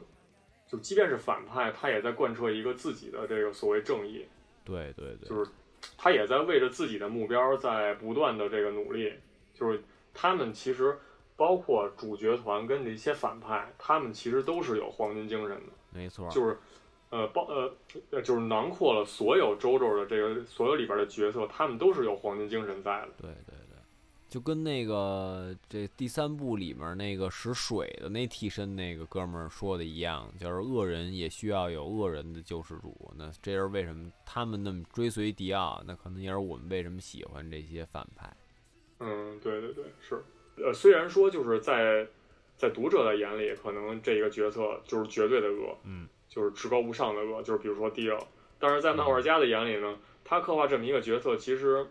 [0.66, 4.26] 就即便是反派，他也在贯彻一个自己的这个所谓正义。
[4.64, 5.28] 对对对。
[5.28, 5.52] 就是
[5.98, 9.14] 他也在为着自己的目标在不断的这个努力。
[9.54, 9.84] 就是
[10.14, 10.98] 他们其实。
[11.42, 15.74] 包括主角团跟这些反派，他们其实都是有黄金精神的。
[15.90, 16.56] 没错，就是，
[17.10, 23.10] 呃，包呃，就是囊括了所有周周的这个所有里边的角色，他们都是有黄金精神在的。
[23.18, 23.78] 对对对，
[24.30, 32.96] 就跟那个这第三部里面那个使水的那替身那个哥们儿说的一样，就是恶人也需要有恶人的救世主。
[33.18, 35.82] 那这是为什么他们那么追随迪奥？
[35.88, 38.32] 那可能也是我们为什么喜欢这些反派。
[39.00, 40.24] 嗯，对对对，是。
[40.64, 42.08] 呃，虽然说就是在
[42.56, 48.28] 在读者的眼里，可能这个角色就是绝对的恶，嗯，就是至高无上的恶，就是比如说迪奥。
[48.60, 51.88] 但是在漫画家的眼里呢，他刻画这么一个角色，其实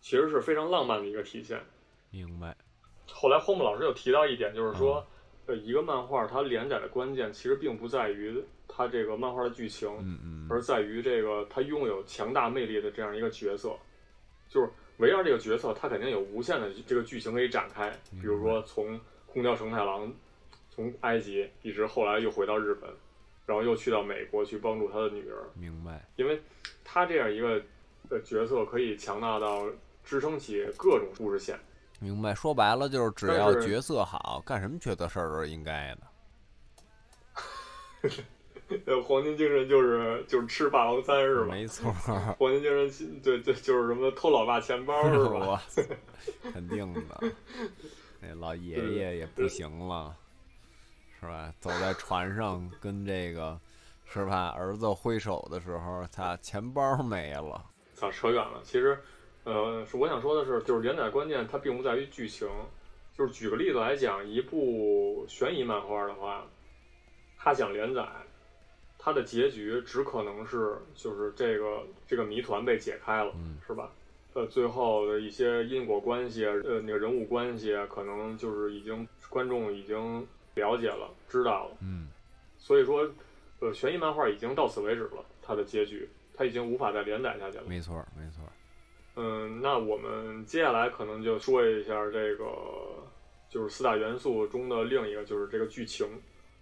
[0.00, 1.60] 其实是非常浪漫的一个体现。
[2.10, 2.56] 明白。
[3.10, 5.04] 后来荒木老师又提到一点，就是说，
[5.46, 13.76] 呃，一个漫画它连载的关键，其实并不在于它这个漫画的剧情，嗯嗯，而在于这个它拥有强大魅力的这样一个角色，
[14.48, 14.70] 就是。
[15.00, 17.90] 围绕这个角色，他肯定有无限的这个剧情可以展开。
[18.20, 20.12] 比如说，从空调承太郎
[20.70, 22.88] 从埃及一直后来又回到日本，
[23.46, 25.48] 然后又去到美国去帮助他的女儿。
[25.54, 26.06] 明白。
[26.16, 26.40] 因为
[26.84, 27.62] 他这样一个
[28.10, 29.66] 呃角色，可以强大到
[30.04, 31.58] 支撑起各种故事线。
[31.98, 32.34] 明白。
[32.34, 36.02] 说白了就是只要角色好，干什么角色事儿都是应该的。
[38.86, 41.46] 呃，黄金精神就是就是吃霸王餐是吧？
[41.50, 41.90] 没错，
[42.38, 45.62] 黄金精神对对就是什么偷老爸钱包是吧？
[46.52, 47.20] 肯定的，
[48.20, 50.14] 那老 爷爷也不行了，
[51.18, 51.52] 是吧？
[51.58, 53.58] 走在船上跟这个
[54.04, 54.50] 是吧？
[54.56, 57.64] 儿子挥手的时候，他钱包没了。
[57.94, 58.60] 操，扯远了。
[58.62, 58.98] 其实，
[59.44, 62.48] 呃，是我想说的是，就是连载关键它并不在于剧情，
[63.16, 66.46] 就是举个例子来讲，一部悬疑漫画的话，
[67.36, 68.06] 它想连载。
[69.02, 73.32] 它的结局只可能是，就是这个这个谜团被解开了，
[73.66, 73.90] 是吧？
[74.34, 81.76] 呃，最后的一些因果关系，呃，那个人物关系，可能就是已经观众已经了解了，知道了。
[81.80, 82.08] 嗯，
[82.58, 83.10] 所以说，
[83.60, 87.64] 呃，悬疑漫画已经到此为止了，它的结局，它已经无法再连载下去了。
[87.66, 88.44] 没错，没错。
[89.16, 92.44] 嗯，那我们接下来可能就说一下这个，
[93.48, 96.06] 就是四大元素中的另一个，就是这个剧情。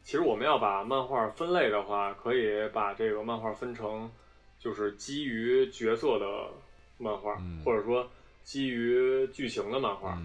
[0.09, 4.11] 其实我们要把漫画分类的话，可以把这个漫画分成，
[4.59, 6.49] 就是基于角色的
[6.97, 8.09] 漫画，或者说
[8.43, 10.19] 基于剧情的漫画。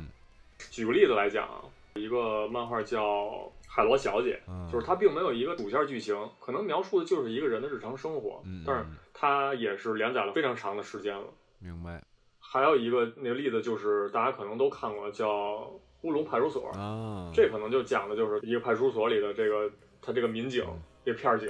[0.71, 1.49] 举个例子来讲，
[1.95, 3.03] 一个漫画叫
[3.67, 11.25] 《海螺小姐》，就是它并没有一个主线剧情，可能描述的就是一个人的日常生活，但是它也是连载了非常长的时间了。
[11.59, 12.01] 明白。
[12.39, 15.69] 还有一个那个例子就是大家可能都看过，叫。
[16.03, 19.69] 乌龙派出所啊，这可能就讲的就是一个派出所里的这个
[20.01, 20.63] 他这个民警，
[21.03, 21.49] 一个片警，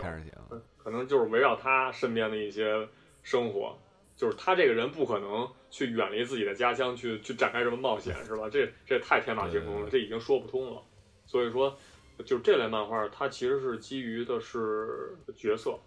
[0.77, 2.87] 可能就是围绕他身边的一些
[3.23, 3.75] 生活，
[4.15, 8.47] 就是他这个人不可能去远离自己的家乡去去展开什么冒险， 是吧？
[8.49, 10.81] 这这太天马行空了，这已经说不通了。
[11.25, 11.75] 所以说，
[12.23, 15.79] 就是这类漫画它其实是基于的是角色，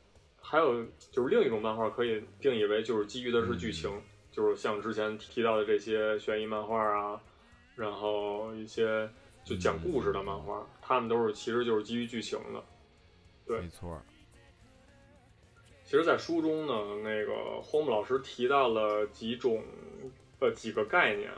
[0.42, 3.92] 还有就是另一种漫画可以定义为就是基于的是剧情，
[4.32, 7.20] 就是像之前提到的这些悬疑漫画啊。
[7.76, 9.08] 然后一些
[9.44, 12.64] 就讲故事的漫画，他们都是其实就是基于剧情的，
[13.46, 14.00] 对，没错。
[15.84, 16.74] 其实，在书中呢，
[17.04, 19.62] 那个荒木老师提到了几种
[20.40, 21.30] 呃几个概念，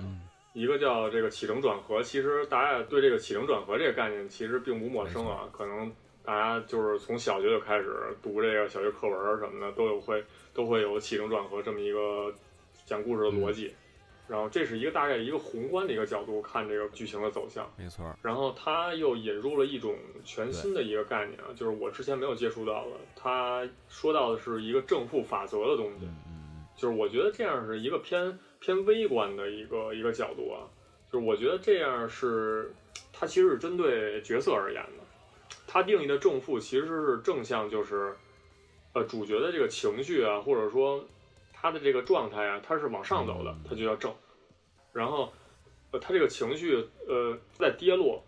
[0.55, 2.03] 一个叫这个起承转合。
[2.03, 5.93] 其实大家对这个起承转合这个概念其实并不陌生啊，可能
[6.25, 10.25] 大家就是从小学就开始读这个小学课文什么的，都有会
[10.55, 12.33] 都会有起承转合这么一个
[12.87, 13.75] 讲故事的逻辑。
[14.29, 18.05] 然后这是一个大概一个宏观的一个角度看这个剧情的走向，没错。
[18.23, 22.91] 然后他又引入了一种全新的一个概念啊，就是我之前没有接触到的。
[23.17, 30.69] 他说到的是一个正负法则的东西，嗯，就是我觉得这样是一个偏偏微观的一个一个角度啊，
[31.11, 32.71] 就是我觉得这样是
[33.15, 35.57] 它其实是针对角色而言的。
[35.67, 38.15] 它定义的正负其实是正向，就是
[38.93, 41.03] 呃主角的这个情绪啊，或者说。
[41.61, 44.15] 他的这个状态啊，他是往上走的，他就叫正。
[44.93, 45.33] 然后，
[45.91, 48.23] 呃，他这个情绪呃在跌落，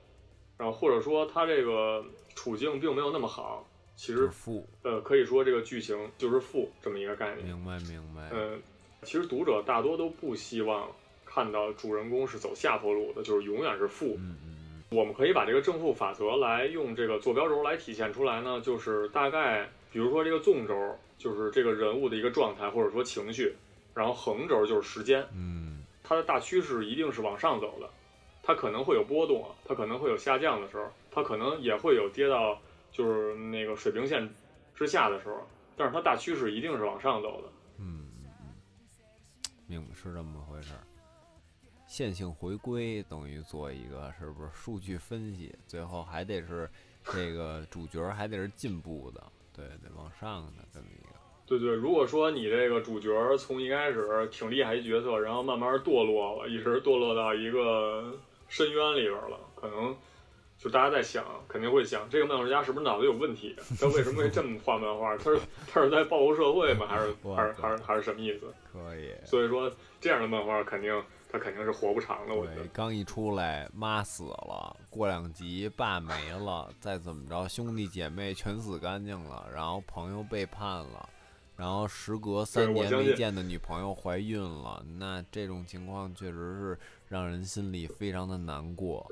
[0.58, 2.04] 然后或者说他这个
[2.34, 3.64] 处境并没有那么好，
[3.94, 4.66] 其实负。
[4.82, 7.46] 呃，可以说这个剧情就是负这么一个概念。
[7.46, 8.30] 明白明白。
[8.32, 8.60] 嗯，
[9.02, 10.90] 其实读者大多都不希望
[11.24, 14.16] 看到主人公是走下坡路的，就是永远是负。
[14.18, 14.56] 嗯嗯
[14.90, 20.74] 我们可以把这个正负法则来用这个坐标轴来体现出来呢，就是大概，比如说这个纵轴
[21.20, 23.54] 就是这个人物的一个状态或者说情绪，
[23.94, 27.90] 然后横轴就是时间，嗯它的大趋势一定是往上走的，
[28.42, 32.58] 它可能会有波动啊，它可能会有下降的时候，它可能也会有跌到
[32.90, 34.28] 就是那个水平线
[34.74, 35.46] 之下的时候，
[35.76, 37.48] 但是它大趋势一定是往上走的。
[37.76, 38.54] 嗯嗯嗯，
[39.66, 40.80] 明白是这么回事儿。
[41.86, 45.54] 线性回归等于做一个是不是数据分析？
[45.66, 46.70] 最后还得是
[47.04, 51.09] 这个主角还得是进步的，对，得往上的这么一个。
[51.50, 59.92] 对对，如果说你这个主角从一开始挺厉害一角色，然后慢慢堕落了，一直堕落到一个深渊里边了，可能
[60.56, 63.56] 就大家在想，肯定会想这个漫画家是不是脑子有问题？
[63.80, 65.16] 他为什么会这么画漫画？
[65.16, 66.86] 他是他是在报复社会吗？
[66.86, 68.46] 还是 还是还是还是什么意思？
[68.72, 69.10] 可以。
[69.24, 69.68] 所以说
[70.00, 72.64] 这样的漫画肯定他肯定是活不长的，我觉得，。
[72.72, 81.08] 刚一出来妈死了，过两集爸没了，再怎么着兄弟姐妹全死干净了，然后朋友背叛了，
[81.60, 89.06] 然后时隔三年没见的女朋友怀孕了，那这种情况确实是让人心里非常的难过。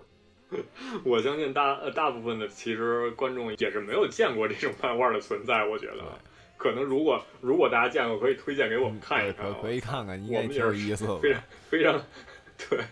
[1.05, 6.03] 我相信大呃大部分的其实观众也是没有见过这种漫画的存在，我觉得。
[6.57, 9.53] 可能如果如果大家见过，可以推荐给我们看一看。
[9.53, 11.19] 可可以看看，应该挺有意思的。
[11.19, 12.03] 非常非常，
[12.69, 12.85] 对，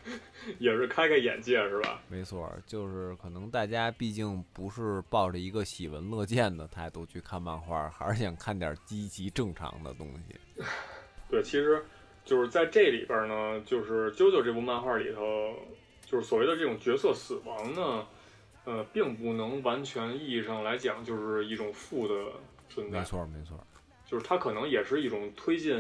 [0.59, 2.01] 也是开开眼界是吧？
[2.09, 10.65] 没错儿，就是可能大家毕竟不是抱着一个喜闻乐见的态度去看漫画，还是想看点积极正常的东西。
[11.29, 11.85] 对，其实
[12.25, 15.55] 就是在这里边呢，就是《啾啾》这部漫画里头，
[16.05, 18.07] 就是所谓的这种角色死亡呢，
[18.65, 22.15] 呃，并不能完全意义上来讲就是一种负的
[22.69, 23.67] 存在没，错儿，没错儿。
[24.07, 25.77] 就是它可能也是一种推进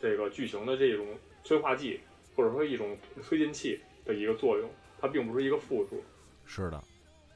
[0.00, 1.06] 这个剧情的这种
[1.44, 2.00] 催化剂，
[2.34, 4.68] 或者说一种推进器的一个作用，
[5.00, 6.02] 它并不是一个负数。
[6.46, 6.82] 是的，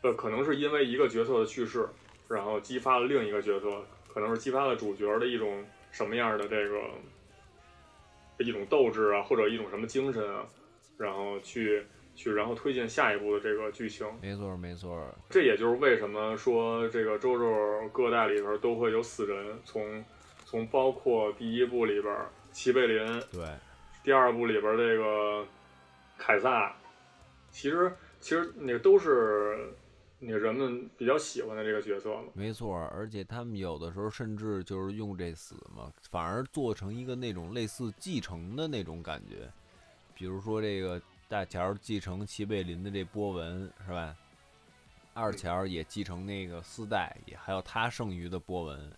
[0.03, 1.89] 呃，可能是因为一个角色的去世，
[2.29, 6.81] 然后激发了另一个角色，可能是激发了主角的一种什么样的这个
[8.39, 10.47] 一种斗志啊，或者一种什么精神啊，
[10.99, 11.83] 然后去
[12.15, 14.07] 去然后推进下一步的这个剧情。
[14.21, 15.15] 没错儿，没错儿。
[15.31, 20.05] 这也就是为什么说这个周周各代里边都会有死人，从
[20.45, 22.15] 从包括第一部里边
[22.53, 23.47] 齐贝林，对，
[24.09, 25.47] 第二部里边这个
[26.17, 26.75] 凯撒，
[27.51, 29.71] 其实其实那个都是
[30.19, 32.29] 那个人们比较喜欢的这个角色嘛。
[32.33, 32.75] 没错。
[32.91, 39.47] 而且他们有的时候甚至就是用这死嘛，反而做成一个那种类似继承的那种感觉。
[40.15, 40.99] 比如说这个
[41.29, 44.17] 大乔继承齐贝林的这波纹是吧？
[45.13, 48.91] 二乔也继承那个丝带，也还有他剩余的波纹，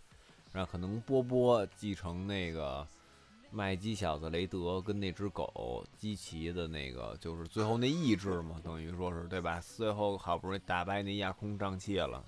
[0.53, 2.87] 然后可能波波继承那个
[3.51, 9.61] 麦基小子雷德跟那只狗基奇的那个，就是最后那意志嘛，等于说是对吧？
[9.61, 12.25] 最后好不容易打败那亚空瘴气了。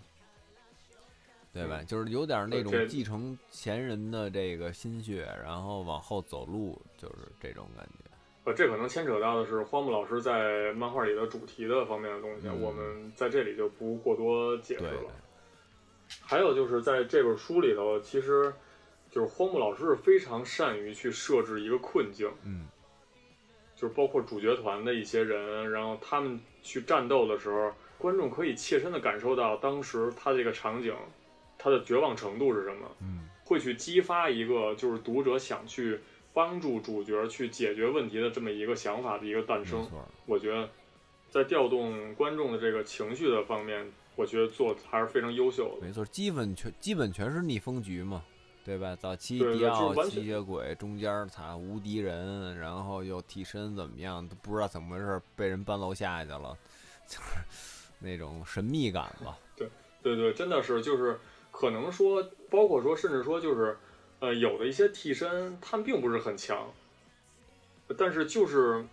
[1.55, 1.83] 对吧？
[1.83, 8.11] 嗯就是有点那种继承前人的这个心血，然后往后走路，就是这种感觉。
[8.45, 15.13] 呃，这可能牵扯到的是荒木老师在漫画里的主题的方面的东西，嗯我们在这里就不过多解释了。
[16.23, 18.51] 还有就是在这本书里头，其实
[19.13, 22.67] 就是荒木老师是非常善于去设置一个困境，嗯，
[23.77, 30.95] 就是包括主角团的一些人，然后他们去战斗的时候，观众可以切身的感受到当时他这个场景，
[31.59, 36.01] 他的绝望程度是什么，嗯，会去激发一个就是读者想去
[36.33, 39.89] 帮助主角去解决问题的这么一个想法的一个诞生没。
[39.91, 40.09] 错。
[40.25, 40.67] 我觉得
[41.29, 43.87] 在调动观众的这个情绪的方面，
[44.17, 45.87] 我觉得做得还是非常优秀的。
[45.87, 48.23] 没错，基本全基本全是逆风局嘛，
[48.65, 48.97] 对吧？
[48.97, 56.57] 早期迪奥就是吸血鬼，中间他无敌人，然后又替身怎么样，都不知道怎么回事，被人搬楼下去了，
[57.07, 57.41] 就是
[57.99, 59.37] 那种神秘感吧。
[59.57, 59.69] 对
[60.03, 61.19] 对对，真的是就是
[61.51, 63.77] 可能说，包括说，甚至说就是，
[64.21, 66.73] 呃，有的一些替身他们并不是很强，
[67.99, 68.85] 但是就是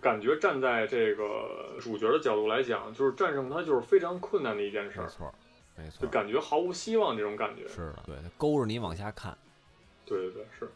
[0.00, 5.34] 感觉站在这个主角的角度来讲，就是战胜他就是非常困难的一件事儿，没错儿，
[5.76, 7.66] 没错就，感觉毫无希望这种感觉。
[7.68, 9.36] 是的，对，它勾着你往下看。
[10.04, 10.68] 对对对，是。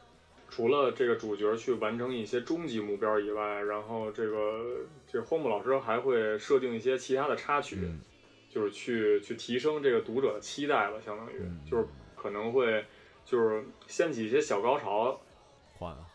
[0.49, 8.01] 除了这个主角去完成一些终极目标以外，然后这个这荒木老师还会设定一些其他的插曲，嗯
[8.49, 11.85] 就是去去提升这个读者的期待吧，相当于、嗯就是
[12.15, 12.85] 可能会
[13.25, 15.21] 就是掀起一些小高潮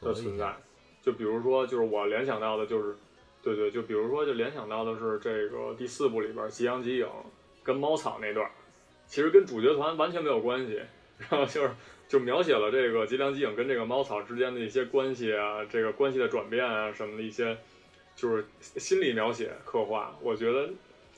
[0.01, 0.55] 的存在，。
[1.03, 2.95] 就比如说，就是我联想到的就是，
[3.43, 7.07] 对对，就比如说，就联想到的是这个第四部里边吉阳吉影
[7.61, 8.51] 跟猫草那段儿，
[9.11, 10.81] 其实跟主角团完全没有关系。
[11.29, 11.71] 然后就是
[12.07, 17.55] 就描写了这个吉良吉影跟这个猫草之间的一些关系啊，这个关系的转变啊什么的一些，
[18.15, 20.17] 就是心理描写刻画。
[20.21, 20.71] 我觉得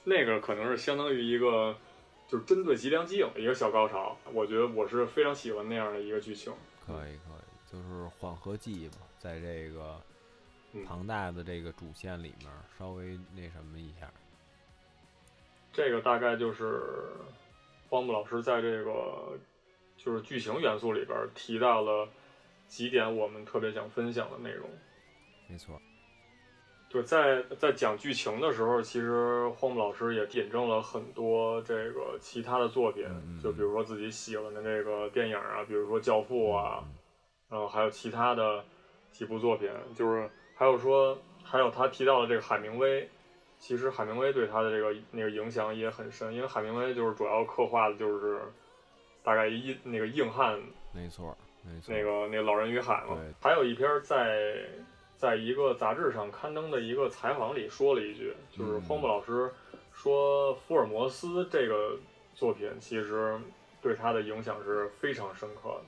[0.04, 1.78] 那个可能是相当于一个，
[2.28, 4.18] 就是针对吉良吉影的一个小高潮。
[4.34, 6.52] 我觉得我是非常喜欢那样的一个剧情。
[6.86, 10.02] 可以可以，就是缓和剂嘛，在这个
[10.74, 14.12] 嗯庞大的这个主线里面稍微那什么一下。
[15.72, 16.82] 这个大概就是
[17.94, 19.38] 荒木老师在这个
[19.96, 22.10] 就是剧情元素里边提到了
[22.66, 24.68] 几点我们特别想分享的内容。
[25.48, 25.80] 没错，
[26.90, 33.06] 对，在在讲剧情的时候，其实荒木老师也引证了很多这个其他的作品，
[33.40, 36.96] 就比如说自己喜欢的这个电影啊，比如说《教父》啊，嗯。
[37.50, 38.66] 然后还有其他的
[39.12, 43.08] 几部作品，就是还有说，还有他提到的这个海明威，
[43.64, 48.42] 其实海明威对他的这个那个影响也很深，因为海明威就是主要刻画的就是
[49.24, 50.60] 大概一那个硬汉
[50.92, 51.34] 没错
[51.66, 51.96] 没错。
[51.96, 54.68] 那个那个老人与海嘛，还有一篇在
[55.16, 58.82] 在一个杂志上刊登的一个采访里说了一句，就是嗯。
[58.82, 59.50] 荒木老师
[59.94, 61.98] 说福尔摩斯这个
[62.36, 63.40] 作品其实
[63.82, 65.80] 对他的影响是非常深刻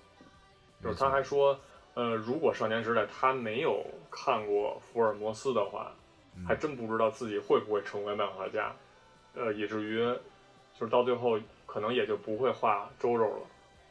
[0.81, 1.59] 的，就是他还说，
[1.93, 6.04] 呃，如果少年时代他没有看过福尔摩斯的话，嗯
[6.47, 8.75] 还真不知道自己会不会成为漫画家，
[9.35, 9.99] 呃，以至于
[10.77, 13.47] 就是到最后可能也就不会画周周了。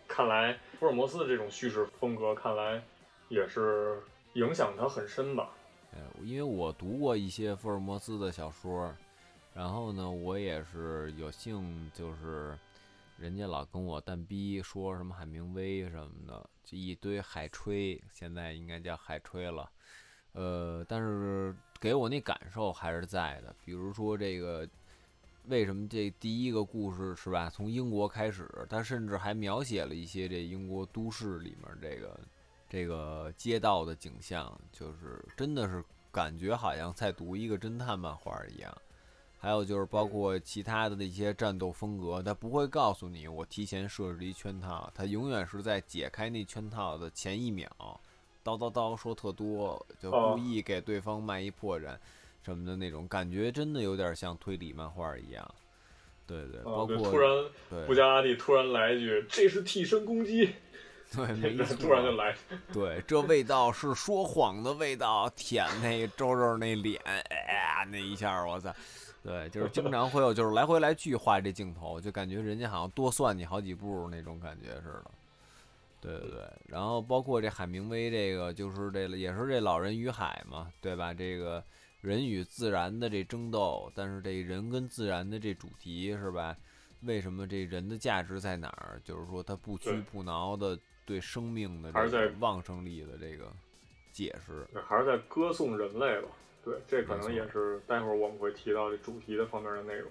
[0.06, 2.82] 看来福尔摩斯的这种叙事风格，看来
[3.28, 4.02] 也是
[4.34, 5.48] 影响他很深吧。
[5.92, 8.94] 呃，因为我读过一些福尔摩斯的小说，
[9.54, 12.58] 然后呢，我也是有幸，就是
[13.16, 19.70] 人家老跟我蛋逼说什么海明威什么的，这一堆海吹，现在应该叫海吹了。
[20.32, 21.54] 呃，但是
[21.84, 24.66] 给我那感受还是在的，比如说这个。
[25.48, 27.50] 为什么这第一个故事是吧？
[27.50, 32.20] 从英国开始，他甚至还描写了一些这英国都市里面这个
[32.66, 38.74] 这个街道的景象，就是真的是感觉好像在读一个侦探漫画一样。
[39.38, 47.68] 还有就是包括其他的那些战斗风格，他不会告诉你我提前设置一圈套，他永远是在解开那圈套的前一秒，
[48.44, 51.96] 叨叨叨说特多，就故意给对方卖一破绽
[52.44, 55.54] 什么的那种感觉，真的有点像推理漫画一样。
[56.26, 57.30] 对对，包括突然
[57.68, 60.54] 对布加拉蒂突然来一句：“这是替身攻击。
[61.14, 62.34] 对，没”错，突然就来，
[62.72, 68.74] 对，这味道是说谎的味道，舔那周周那脸，哎呀，那一下，我操！
[69.22, 75.10] 对，就是经常会有，就是来回来去画这镜头，就感觉人家好像多算你好几步那种感觉似的。
[76.04, 81.14] 对对对，然后包括这海明威这个，就是这也是这老人与海嘛，对吧？
[81.14, 81.64] 这个
[82.02, 86.54] 人与自然的这争斗，但是这人跟自然的这主题是吧？
[87.02, 89.00] 为什么这人的价值在哪儿？
[89.04, 93.50] 就是说他不屈不挠的对生命的还是在这个旺盛力的这个
[94.12, 94.66] 解释。
[94.86, 96.28] 还是在歌颂人类吧。
[96.64, 100.10] 对，这可能也是待会儿我们会提到这主题的方面的内容。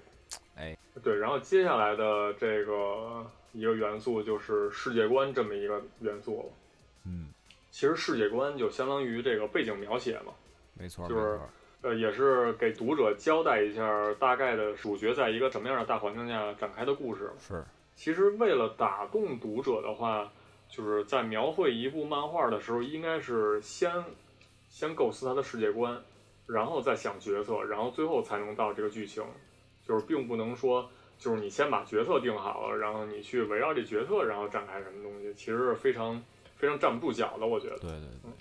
[0.55, 6.45] 哎，对，然后接下来的这个一个元素就是世界观这么一个元素了。
[7.05, 7.29] 嗯，
[7.71, 10.33] 其实世界观就相当于这个背景描写嘛，
[10.73, 11.39] 没错，就是。
[11.81, 17.29] 呃，也是给读者交代一下大概的主角在一个什么样的大环境下展开的故事。
[17.37, 17.61] 是，
[17.93, 20.31] 其实为了打动读者的话，
[20.69, 23.91] 就是在描绘一部漫画的时候，应该是先
[24.69, 26.01] 先构思它的世界观，
[26.47, 29.21] 然后再想角色，然后最后才能到这个剧情。
[29.85, 30.89] 就是并不能说，
[31.23, 36.21] 就是你先把角色定好了，然后你去围绕这角色，然后展开什么东西，其实是非常
[36.57, 37.47] 非常站不住脚的。
[37.47, 37.77] 我觉得。
[37.77, 38.31] 对对对，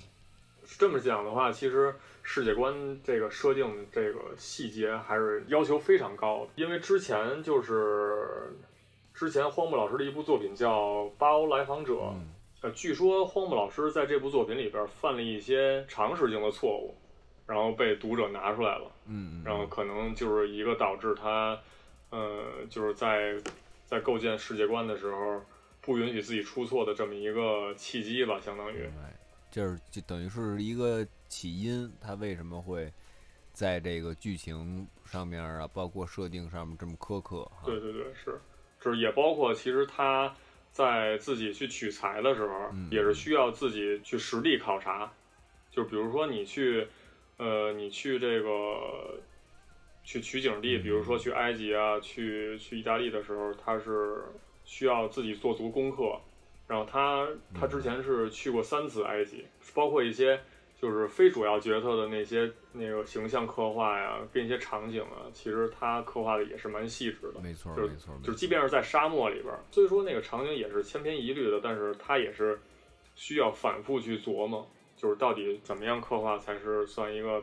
[0.65, 1.95] 这么讲的话，其实
[2.25, 8.53] 世界观这个设定这个细节还是要求非常高的，因为之前就是
[9.15, 12.27] 之前荒木老师的一部作品叫《八欧来访者》，嗯，
[12.63, 16.97] 呃，据说荒木老师在这部作品里边犯了一些常识性的错误，
[17.47, 21.57] 然后被读者拿出来了，嗯嗯，然后可能就是一个导致他，
[22.13, 23.35] 呃，就是在
[23.87, 25.43] 在构建世界观的时候
[25.81, 28.87] 不允许自己出错的这么一个契机吧，相当于
[29.51, 32.93] 就是就等于是一个起因，他为什么会
[33.53, 37.63] 在这个剧情上面啊，包括设定上面这么苛刻哈？
[37.65, 38.39] 对对对，是，
[38.81, 40.35] 就是也包括其实他
[40.71, 45.11] 在自己去取材的时候，嗯也是需要自己去实地考察。
[45.71, 46.87] 就比如说你去，
[47.39, 49.19] 呃，你去这个
[50.13, 54.23] 去取景地，比如说去埃及啊，去去意大利的时候，他是
[54.63, 56.21] 需要自己做足功课。
[56.69, 57.27] 然后他
[57.59, 59.43] 他之前是去过三次埃及，
[59.75, 60.39] 包括一些
[60.79, 67.41] 就是非主要角色的那些那个形象刻画呀，跟一些场景啊，其实他刻画的也是蛮细致的。
[67.41, 72.61] 没错，就没错，就是即便是在沙漠里边，虽说那个场景也是千篇一律的，但是他也是
[73.15, 77.43] 需要反复去琢磨，就是到底怎么样刻画才是算一个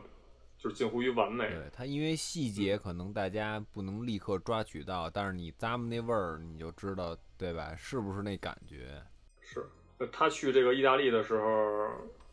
[0.60, 1.48] 就是近乎于完美。
[1.48, 7.74] 对它，因为细节可能大家不能立刻抓取到，但是你咂摸那味儿，你就知道，对吧？
[7.76, 9.02] 是不是那感觉？
[9.40, 9.64] 是，
[9.98, 11.88] 呃他去这个意大利的时候。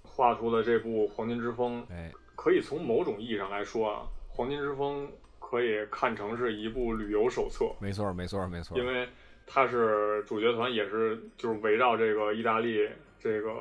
[0.09, 4.01] 画出了这部《黄金之风》，哎，可以从某种意义上来说啊，
[4.35, 5.05] 《黄金之风》
[5.37, 7.65] 可以看成是一部旅游手册。
[7.79, 8.75] 没错，没错，没错。
[8.79, 9.07] 因为
[9.45, 12.89] 它是主角团，也是就是围绕这个意大利，
[13.19, 13.53] 这个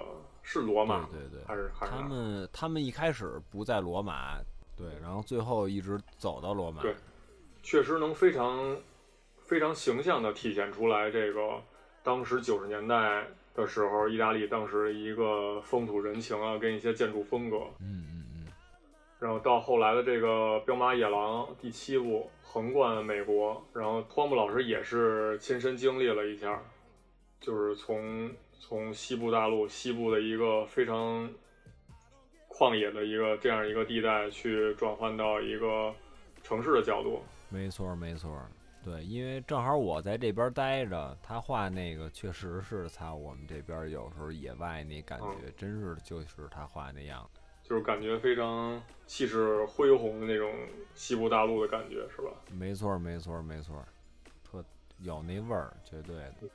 [0.43, 4.39] 是罗马，对对对，还是还是他们他们一开始不在罗马，
[4.77, 6.83] 对，然后最后一直走到罗马。
[6.83, 6.95] 对，
[7.63, 8.77] 确实能非常
[9.39, 11.63] 非常形象的体现出来这个
[12.03, 13.27] 当时九十年代。
[13.57, 18.47] 的时候，意大利当时一个风土人情啊，跟一些建筑风格，嗯嗯嗯，
[19.19, 20.29] 然后到后来的这个
[20.67, 26.63] 《彪马野狼》第七部横贯美国，然后荒木老师也是亲身经历了一下，
[27.41, 28.31] 就是从
[28.61, 31.27] 从西部大陆西部的一个非常
[32.57, 35.95] 旷野的一个这样一个地带，去转换到一个
[36.43, 37.21] 城市的角度，
[37.51, 38.41] 没错没错。
[38.83, 50.51] 对，因为正好我在这边待着，他画那个确实是他我们这边有时候野外那感觉，真是就是他画那样的，就是感觉非常气势恢宏的那种
[50.95, 52.31] 西部大陆的感觉，是吧？
[52.51, 53.85] 没错，没错，没错，
[54.43, 54.65] 特
[55.01, 56.49] 有那味儿，绝对的。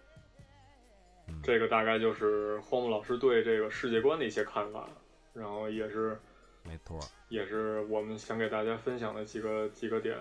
[1.43, 4.89] 这个大概就是荒木老师对这个世界观的一些看法，
[5.33, 6.19] 然后也是，
[6.63, 6.99] 没错，
[7.29, 10.17] 也是我们想给大家分享的几个几个点。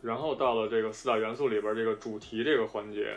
[0.00, 3.16] 然后到了这个四大元素里边这个主题这个环节，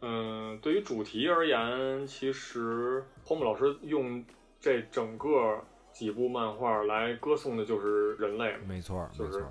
[0.00, 4.24] 嗯，对于主题而言，其实荒木老师用
[4.60, 5.60] 这整个
[5.92, 9.44] 几部漫画来歌颂的就是人类，没错，就是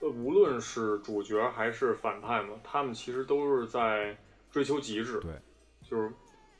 [0.00, 4.14] 呃，无论是主角还是反派嘛，他们其实都是在
[4.50, 5.32] 追求极致，对，
[5.82, 6.12] 就是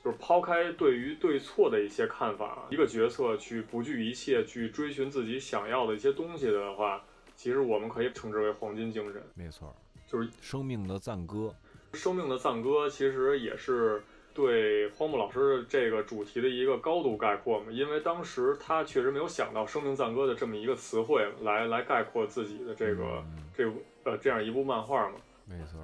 [0.05, 7.03] 就是抛开对于对错的一些看法，一个角色去不惧一切去追寻自己想要的一些东西的话。
[7.35, 9.75] 其实我们可以称之为黄金精神，没错，
[10.07, 11.53] 就是生命的赞歌。
[11.95, 14.01] 生命的赞歌其实也是
[14.33, 23.25] 对荒木老师这个主题的一个高度概括嘛，因为当时他确实没有想到“生命赞歌”的这么一个词汇来来概括自己的这个
[23.57, 23.69] 这
[24.05, 25.17] 呃这样一部漫画嘛。
[25.45, 25.81] 没错，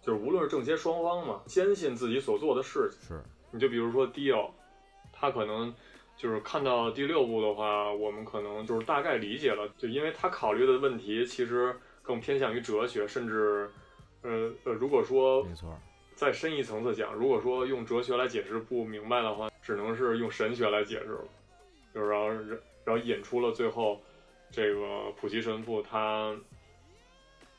[0.00, 3.08] 就是无论是正邪双方嘛，坚信自己所做的事情。
[3.08, 3.22] 是，
[3.54, 4.52] 你就比如说迪奥，
[5.12, 5.72] 他可能。
[6.16, 13.68] 就是看到第六部的话，我们可能就是大概理解了，就因为他考虑的问题其实更偏向于哲学，甚至，
[14.22, 15.76] 呃呃，如果说没错，
[16.14, 21.24] 再深一层次讲，如果说用哲学来解释不明白的话，只能是用神学来解释了，
[21.92, 22.28] 就是然后
[22.84, 24.00] 然后引出了最后
[24.52, 26.32] 这个普奇神父他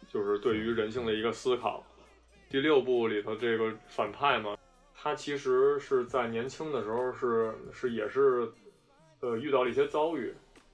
[0.07, 1.83] 就是对于人性的一个思考。
[2.49, 4.55] 第六部里头这个反派嘛。
[5.05, 8.51] 他其实是在年轻的时候是是也是，
[9.19, 10.33] 呃，遇到了一些遭遇，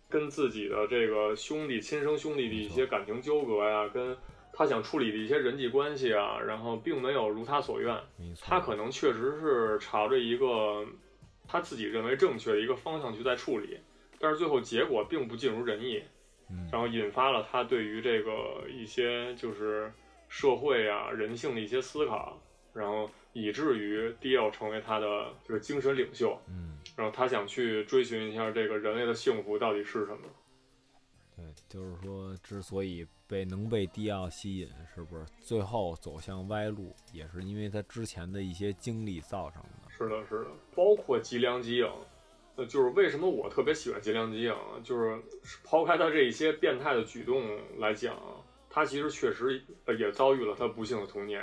[0.10, 4.16] 跟自己的这个兄弟亲生兄弟的一些感情纠葛呀，跟
[4.53, 7.94] 他想处理的一些人际关系啊，然后并没有如他所愿。
[8.40, 10.86] 他可能确实是朝着一个
[11.45, 13.78] 他自己认为正确的一个方向去在处理，
[14.18, 16.02] 但是最后结果并不尽如人意，
[16.72, 19.91] 然后引发了他对于这个一些就是
[20.30, 22.41] 社会啊人性的一些思考，
[22.74, 23.10] 然后。
[23.34, 30.20] 以至于迪奥成为他的这个精神领袖，嗯，然后他想去追寻一下这个人类的幸福到底是什么。
[31.36, 39.90] 对，就是说，之所以被能被迪奥吸引，是不是最后走向歪路，也是因为他之前的一些经历造成的。
[39.90, 41.90] 是的，是的，包括吉良吉影，
[42.58, 44.53] 呃，就是为什么我特别喜欢吉良吉影，
[44.84, 45.18] 就是
[45.64, 48.16] 抛开他这一些变态的举动来讲，
[48.70, 49.64] 他其实确实
[49.98, 51.41] 也遭遇了他不幸的童年。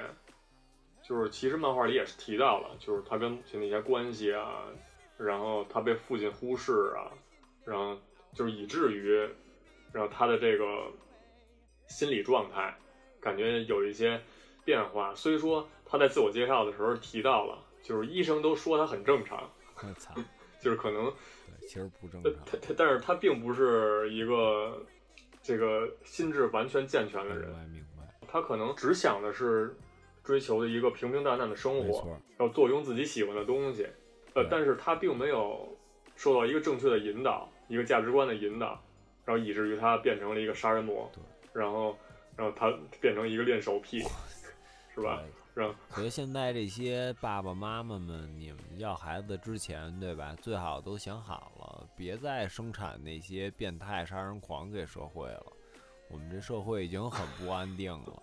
[1.09, 4.65] 就是其实漫画里也是提到了，就是他跟母亲的一些关系啊，
[5.17, 7.09] 然后他被父亲忽视啊，
[7.65, 7.99] 然后
[8.35, 9.27] 就是以至于，
[9.91, 10.93] 然后他的这个
[11.87, 12.77] 心理状态
[13.23, 14.21] 感觉有一些
[14.67, 15.15] 变化。
[15.15, 19.51] 虽说他在自我介绍的时候提到了，就是医生都说他很正常，
[20.61, 22.33] 就是可能对，其实不正常。
[22.45, 24.85] 他他，但是他并不是一个
[25.43, 28.27] 这个心智完全健全的人，明白明白。
[28.29, 29.75] 他可能只想的是。
[30.29, 33.89] 追求的一个平平淡淡的生活，要坐拥自己喜欢的东西，
[34.35, 35.75] 呃，但是他并没有
[36.17, 38.79] 受到一个正确的引导，一个价值观的引导，
[39.25, 41.11] 然后以至于他变成了一个杀人魔，
[41.55, 41.97] 然后，
[42.37, 44.01] 然后他变成一个练手癖，
[44.95, 45.23] 是吧？
[45.55, 50.37] 然后所以现在这些爸爸妈妈们，你们要孩子之前，对吧？
[50.43, 55.47] 最好都想好了，别再生产那些变态杀人狂给社会了。
[56.11, 58.23] 我们这社会已经很不安定了，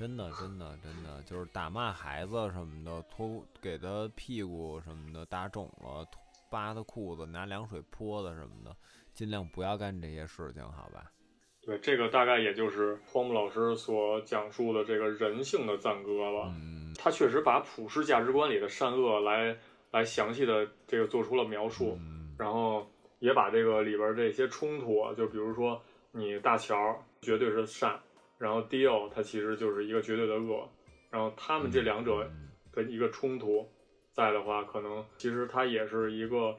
[0.00, 6.08] 真的，真的，真的，就是打骂孩子什么的，脱给他屁股什么的打肿了，
[6.50, 8.74] 扒他裤子，拿凉水泼他什么的，
[9.12, 11.12] 尽量不要干这些事情，好吧？
[11.60, 16.50] 对，这个大概也就是荒木老师所讲述的这个人性的赞歌吧。
[16.58, 19.54] 嗯，他确实把普世价值观里的善恶来
[19.90, 25.78] 来详细的这个做出了描述，嗯然后也把这个里边这些冲突啊，就比如说
[26.10, 26.74] 你大乔
[27.20, 28.00] 绝对是善，
[28.40, 30.66] 然后迪奥他其实就是一个绝对的恶，
[31.10, 33.68] 然后他们这两者嗯的一个冲突
[34.14, 36.56] 在的话，可能其实它也是一个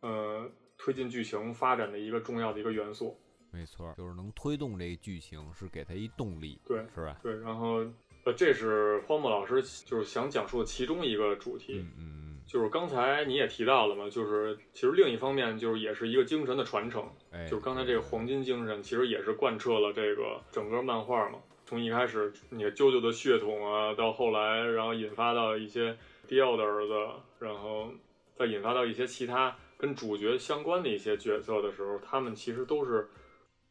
[0.00, 0.46] 呃
[0.76, 3.18] 推进剧情发展的一个重要的一个元素。
[3.50, 7.18] 没错，就是能推动这个剧情，是给他一动力，对是吧？
[7.22, 7.78] 对，然后
[8.24, 11.78] 呃，这是荒木老师就是想讲述的其中一个主题。
[11.78, 17.08] 嗯嗯就是刚才你也提到了嘛，就是其实另一方面就是也是一个精神的传承，
[17.48, 21.38] 就是刚才这个黄金精神其实也是贯彻了这个整个漫画嘛。
[21.64, 25.96] 从一开始你舅舅的血统啊，到后来然后引发到一些
[26.26, 26.92] 迪奥的儿子，
[27.38, 27.88] 然后
[28.34, 33.08] 再引发到一些其他跟主角相关的一些角色的时候，他们其实都是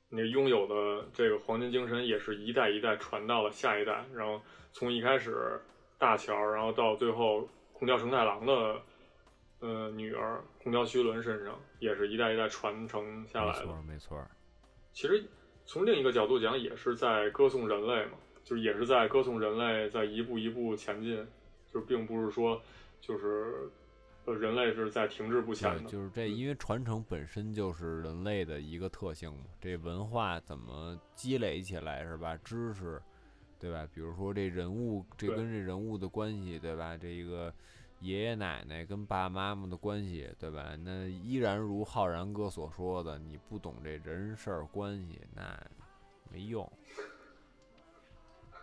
[0.09, 4.03] 你拥有的这个黄金精神，也是一代一代传到了下一代。
[4.15, 4.41] 然后
[4.71, 5.61] 从一开始
[5.99, 7.47] 大乔，然后到最后
[7.81, 8.79] 空调承太郎的
[9.59, 13.65] 呃女儿空调徐伦身上，也是一代一代传承下来的。
[13.65, 14.27] 没错没错，
[14.93, 15.25] 其实
[15.65, 21.27] 从另一个角度讲，也是在歌颂人类嘛，就是也是在歌颂人类在一步一步前进，
[21.73, 22.61] 就并不是说
[22.99, 23.67] 就是
[24.25, 25.89] 呃人类是在停滞不前对，的。
[25.89, 32.37] 就是这，因为传承本身就是人类的一个特性嘛，这文化怎么积累起来是吧？
[32.43, 33.01] 知识，
[33.61, 33.87] 对吧？
[33.93, 36.97] 比如说这人物，这跟这人物的关系，对吧？
[36.97, 37.53] 这个
[37.99, 40.75] 爷爷奶奶跟爸爸妈妈的关系，对吧？
[40.83, 45.55] 那依然如浩然哥所说的，你不懂这人事儿关系，那
[46.31, 46.67] 没用。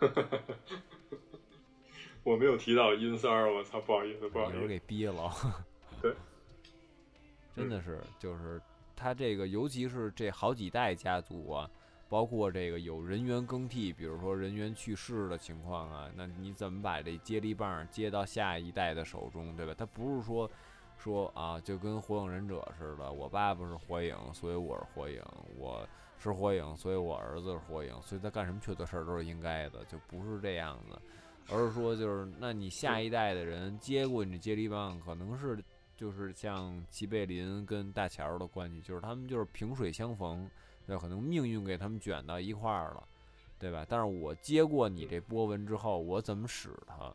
[2.23, 4.67] 我没有提到阴三儿，我操，不好意思，不好意思。
[4.67, 5.31] 给逼了。
[6.01, 6.13] 对，
[7.55, 8.61] 真的是，就是
[8.95, 11.69] 他这个，尤其是这好几代家族啊，
[12.09, 19.75] 包括这个有人员更替，比如说人员去世的情况啊，那你怎么把这接力棒接到下一代的手中，对吧？
[19.77, 20.49] 他不是说
[20.97, 25.23] 说啊，就跟火影忍者似的，我爸爸是火影，所以我是火影，
[25.55, 25.87] 我
[26.17, 30.99] 是火影，所以我儿子是火影，所以他干什么缺德事儿都是应该的，就不是这样的。
[31.51, 35.63] 而是说，就是那你下一代的人接过你的接力棒，可能是
[35.95, 40.49] 就是像齐贝林跟大乔的关系，就是他们就是萍水相逢，
[40.89, 43.03] 对，可能命运给他们卷到一块儿了，
[43.59, 43.85] 对吧？
[43.87, 47.13] 但是我接过你这波纹之后，我怎么使它，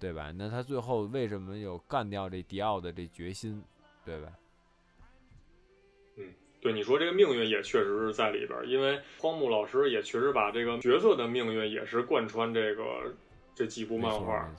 [0.00, 0.32] 对吧？
[0.32, 3.62] 那他最后为什么有干掉这迪奥的这决心，
[4.04, 4.32] 对吧？
[6.16, 6.24] 嗯
[6.60, 13.14] 对你说这个命运也确实是在里边儿，因为荒木老师也确实把这个角色的命运也是贯穿这个
[13.54, 14.50] 这几部漫画。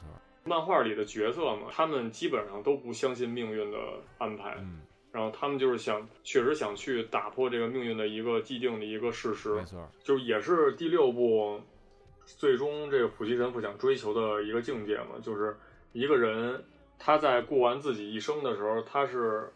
[0.45, 3.78] 漫画里的角色嘛，他们基本上都不相信命运的
[4.19, 4.80] 安排，嗯，
[5.12, 11.60] 然后他们就是想，确实想去打破这个命运的一个既定的一个事实没，错，就是也是第六部
[12.26, 15.56] 最终这个普希神父想追求的一个境界嘛，就是
[15.94, 16.64] 一个人
[17.00, 19.50] 他在过完自己一生的时候，他是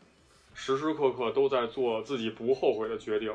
[0.54, 3.34] 时时刻刻都在做自己不后悔的决定。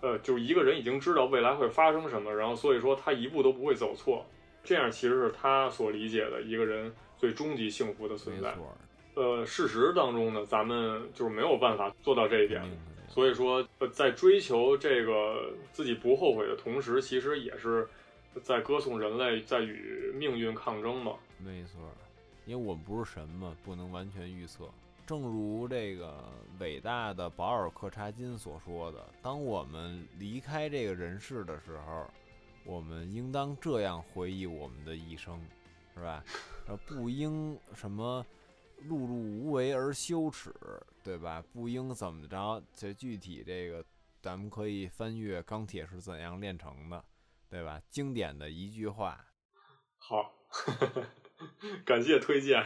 [0.00, 4.26] 呃，就是一个人已经知道未来会发生什么，然后所以说他一步都不会走错，
[4.64, 8.50] 这样其实是他所理解的一个人最终极幸福的存在。
[8.50, 8.76] 没错，
[9.14, 12.62] 呃，事实当中呢，咱们就是没有办法做到这一点
[13.08, 17.86] 所以说，呃，在追求这个自己不后悔的同时，其实也是
[18.42, 21.12] 在歌颂人类在与命运抗争嘛。
[21.38, 21.80] 没错，
[22.46, 24.64] 因为我们不是神嘛，不能完全预测。
[25.06, 26.14] 正如这个
[26.58, 32.06] 伟大的保尔柯察金所说的：“当我们离开这个人世的时候，
[32.64, 35.38] 我们应当这样回忆我们的一生，
[35.94, 36.24] 是吧？
[36.66, 38.24] 呃，不应什么
[38.82, 40.52] 碌碌无为而羞耻，
[41.02, 41.42] 对吧？
[41.52, 42.62] 不应怎么着？
[42.74, 43.84] 这具体这个，
[44.20, 46.96] 咱们可以翻阅《钢铁是怎样炼成的》，
[47.50, 47.80] 对吧？
[47.88, 49.24] 经典的一句话。”
[49.98, 50.34] 好，
[51.86, 52.64] 感谢推荐。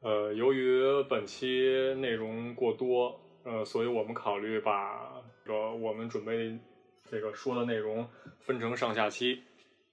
[0.00, 6.58] 呃，由于本期内容过多，呃，所以我们考虑把这个我们准备
[7.10, 8.08] 这个说的内容
[8.38, 9.42] 分成上下期，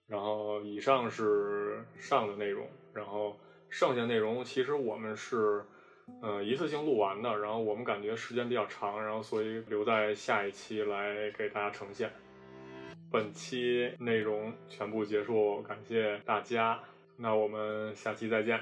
[0.08, 3.38] 然后以上是上的内容，然后
[3.70, 5.64] 剩下内容其实我们是
[6.22, 12.10] 呃一次性录完的，然后我们感觉时间比较长，然后所以留在下一期来给大家呈现。
[13.12, 16.80] 本期内容全部结束，感谢大家，
[17.16, 18.60] 那我们下期再见。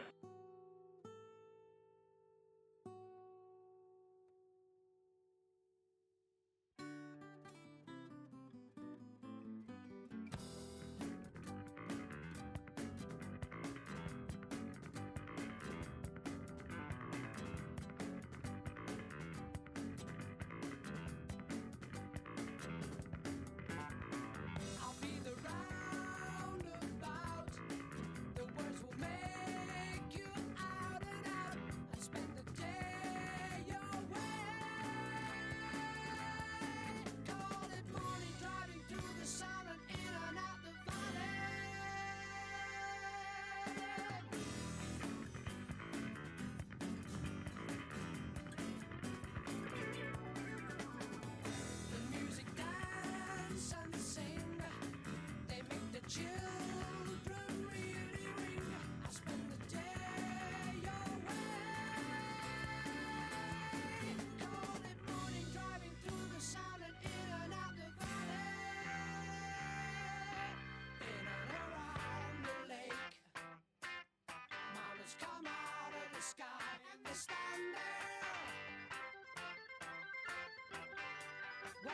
[81.85, 81.91] Will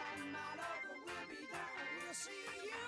[1.29, 1.69] be there,
[2.05, 2.31] we'll see
[2.63, 2.83] you.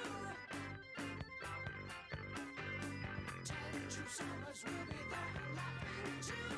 [3.44, 6.53] Ten true summers will be there, laughing too.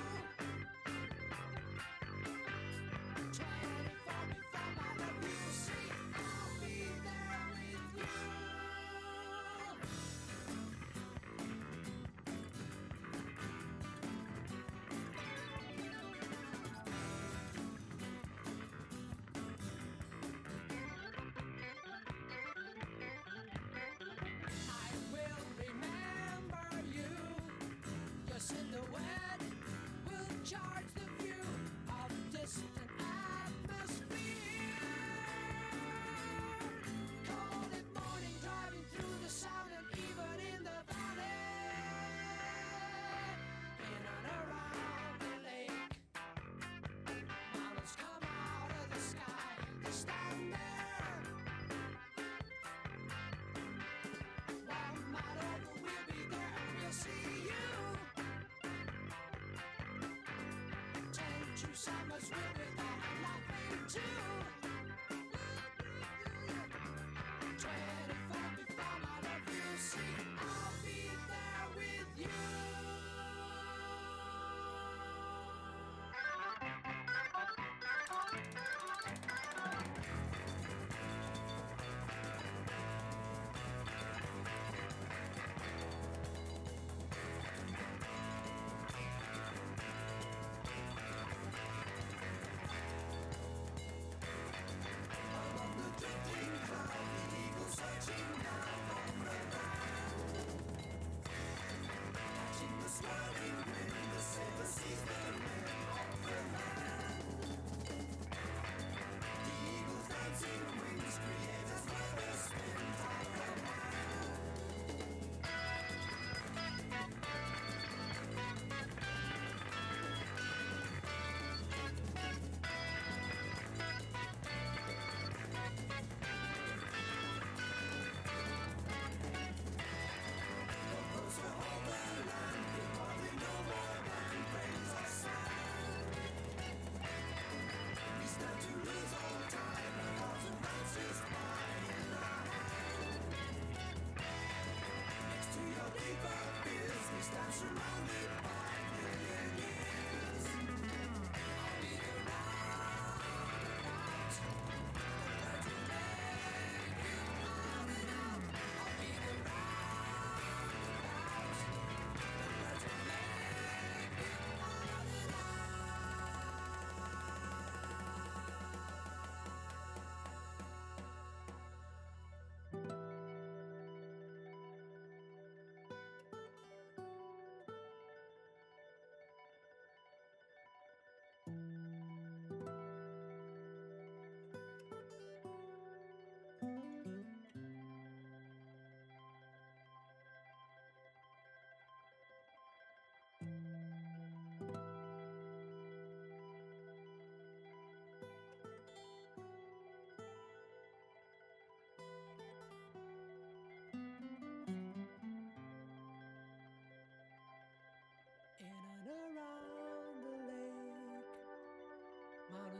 [61.66, 62.38] two summers with me
[62.78, 64.45] that I'm laughing too.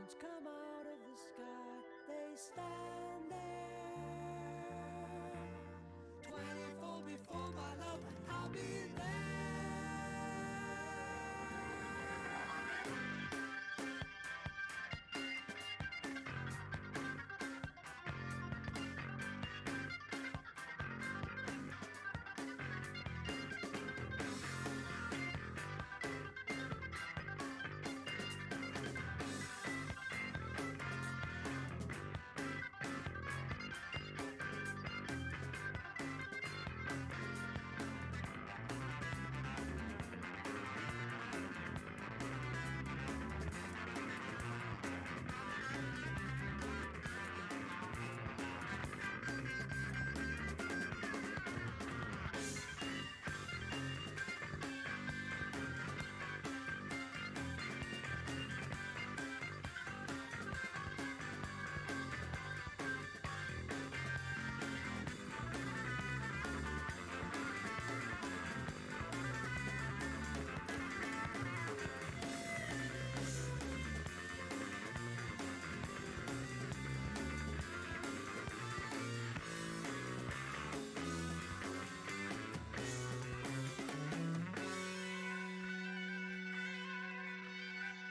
[0.06, 3.05] clouds come out of the sky, they stand.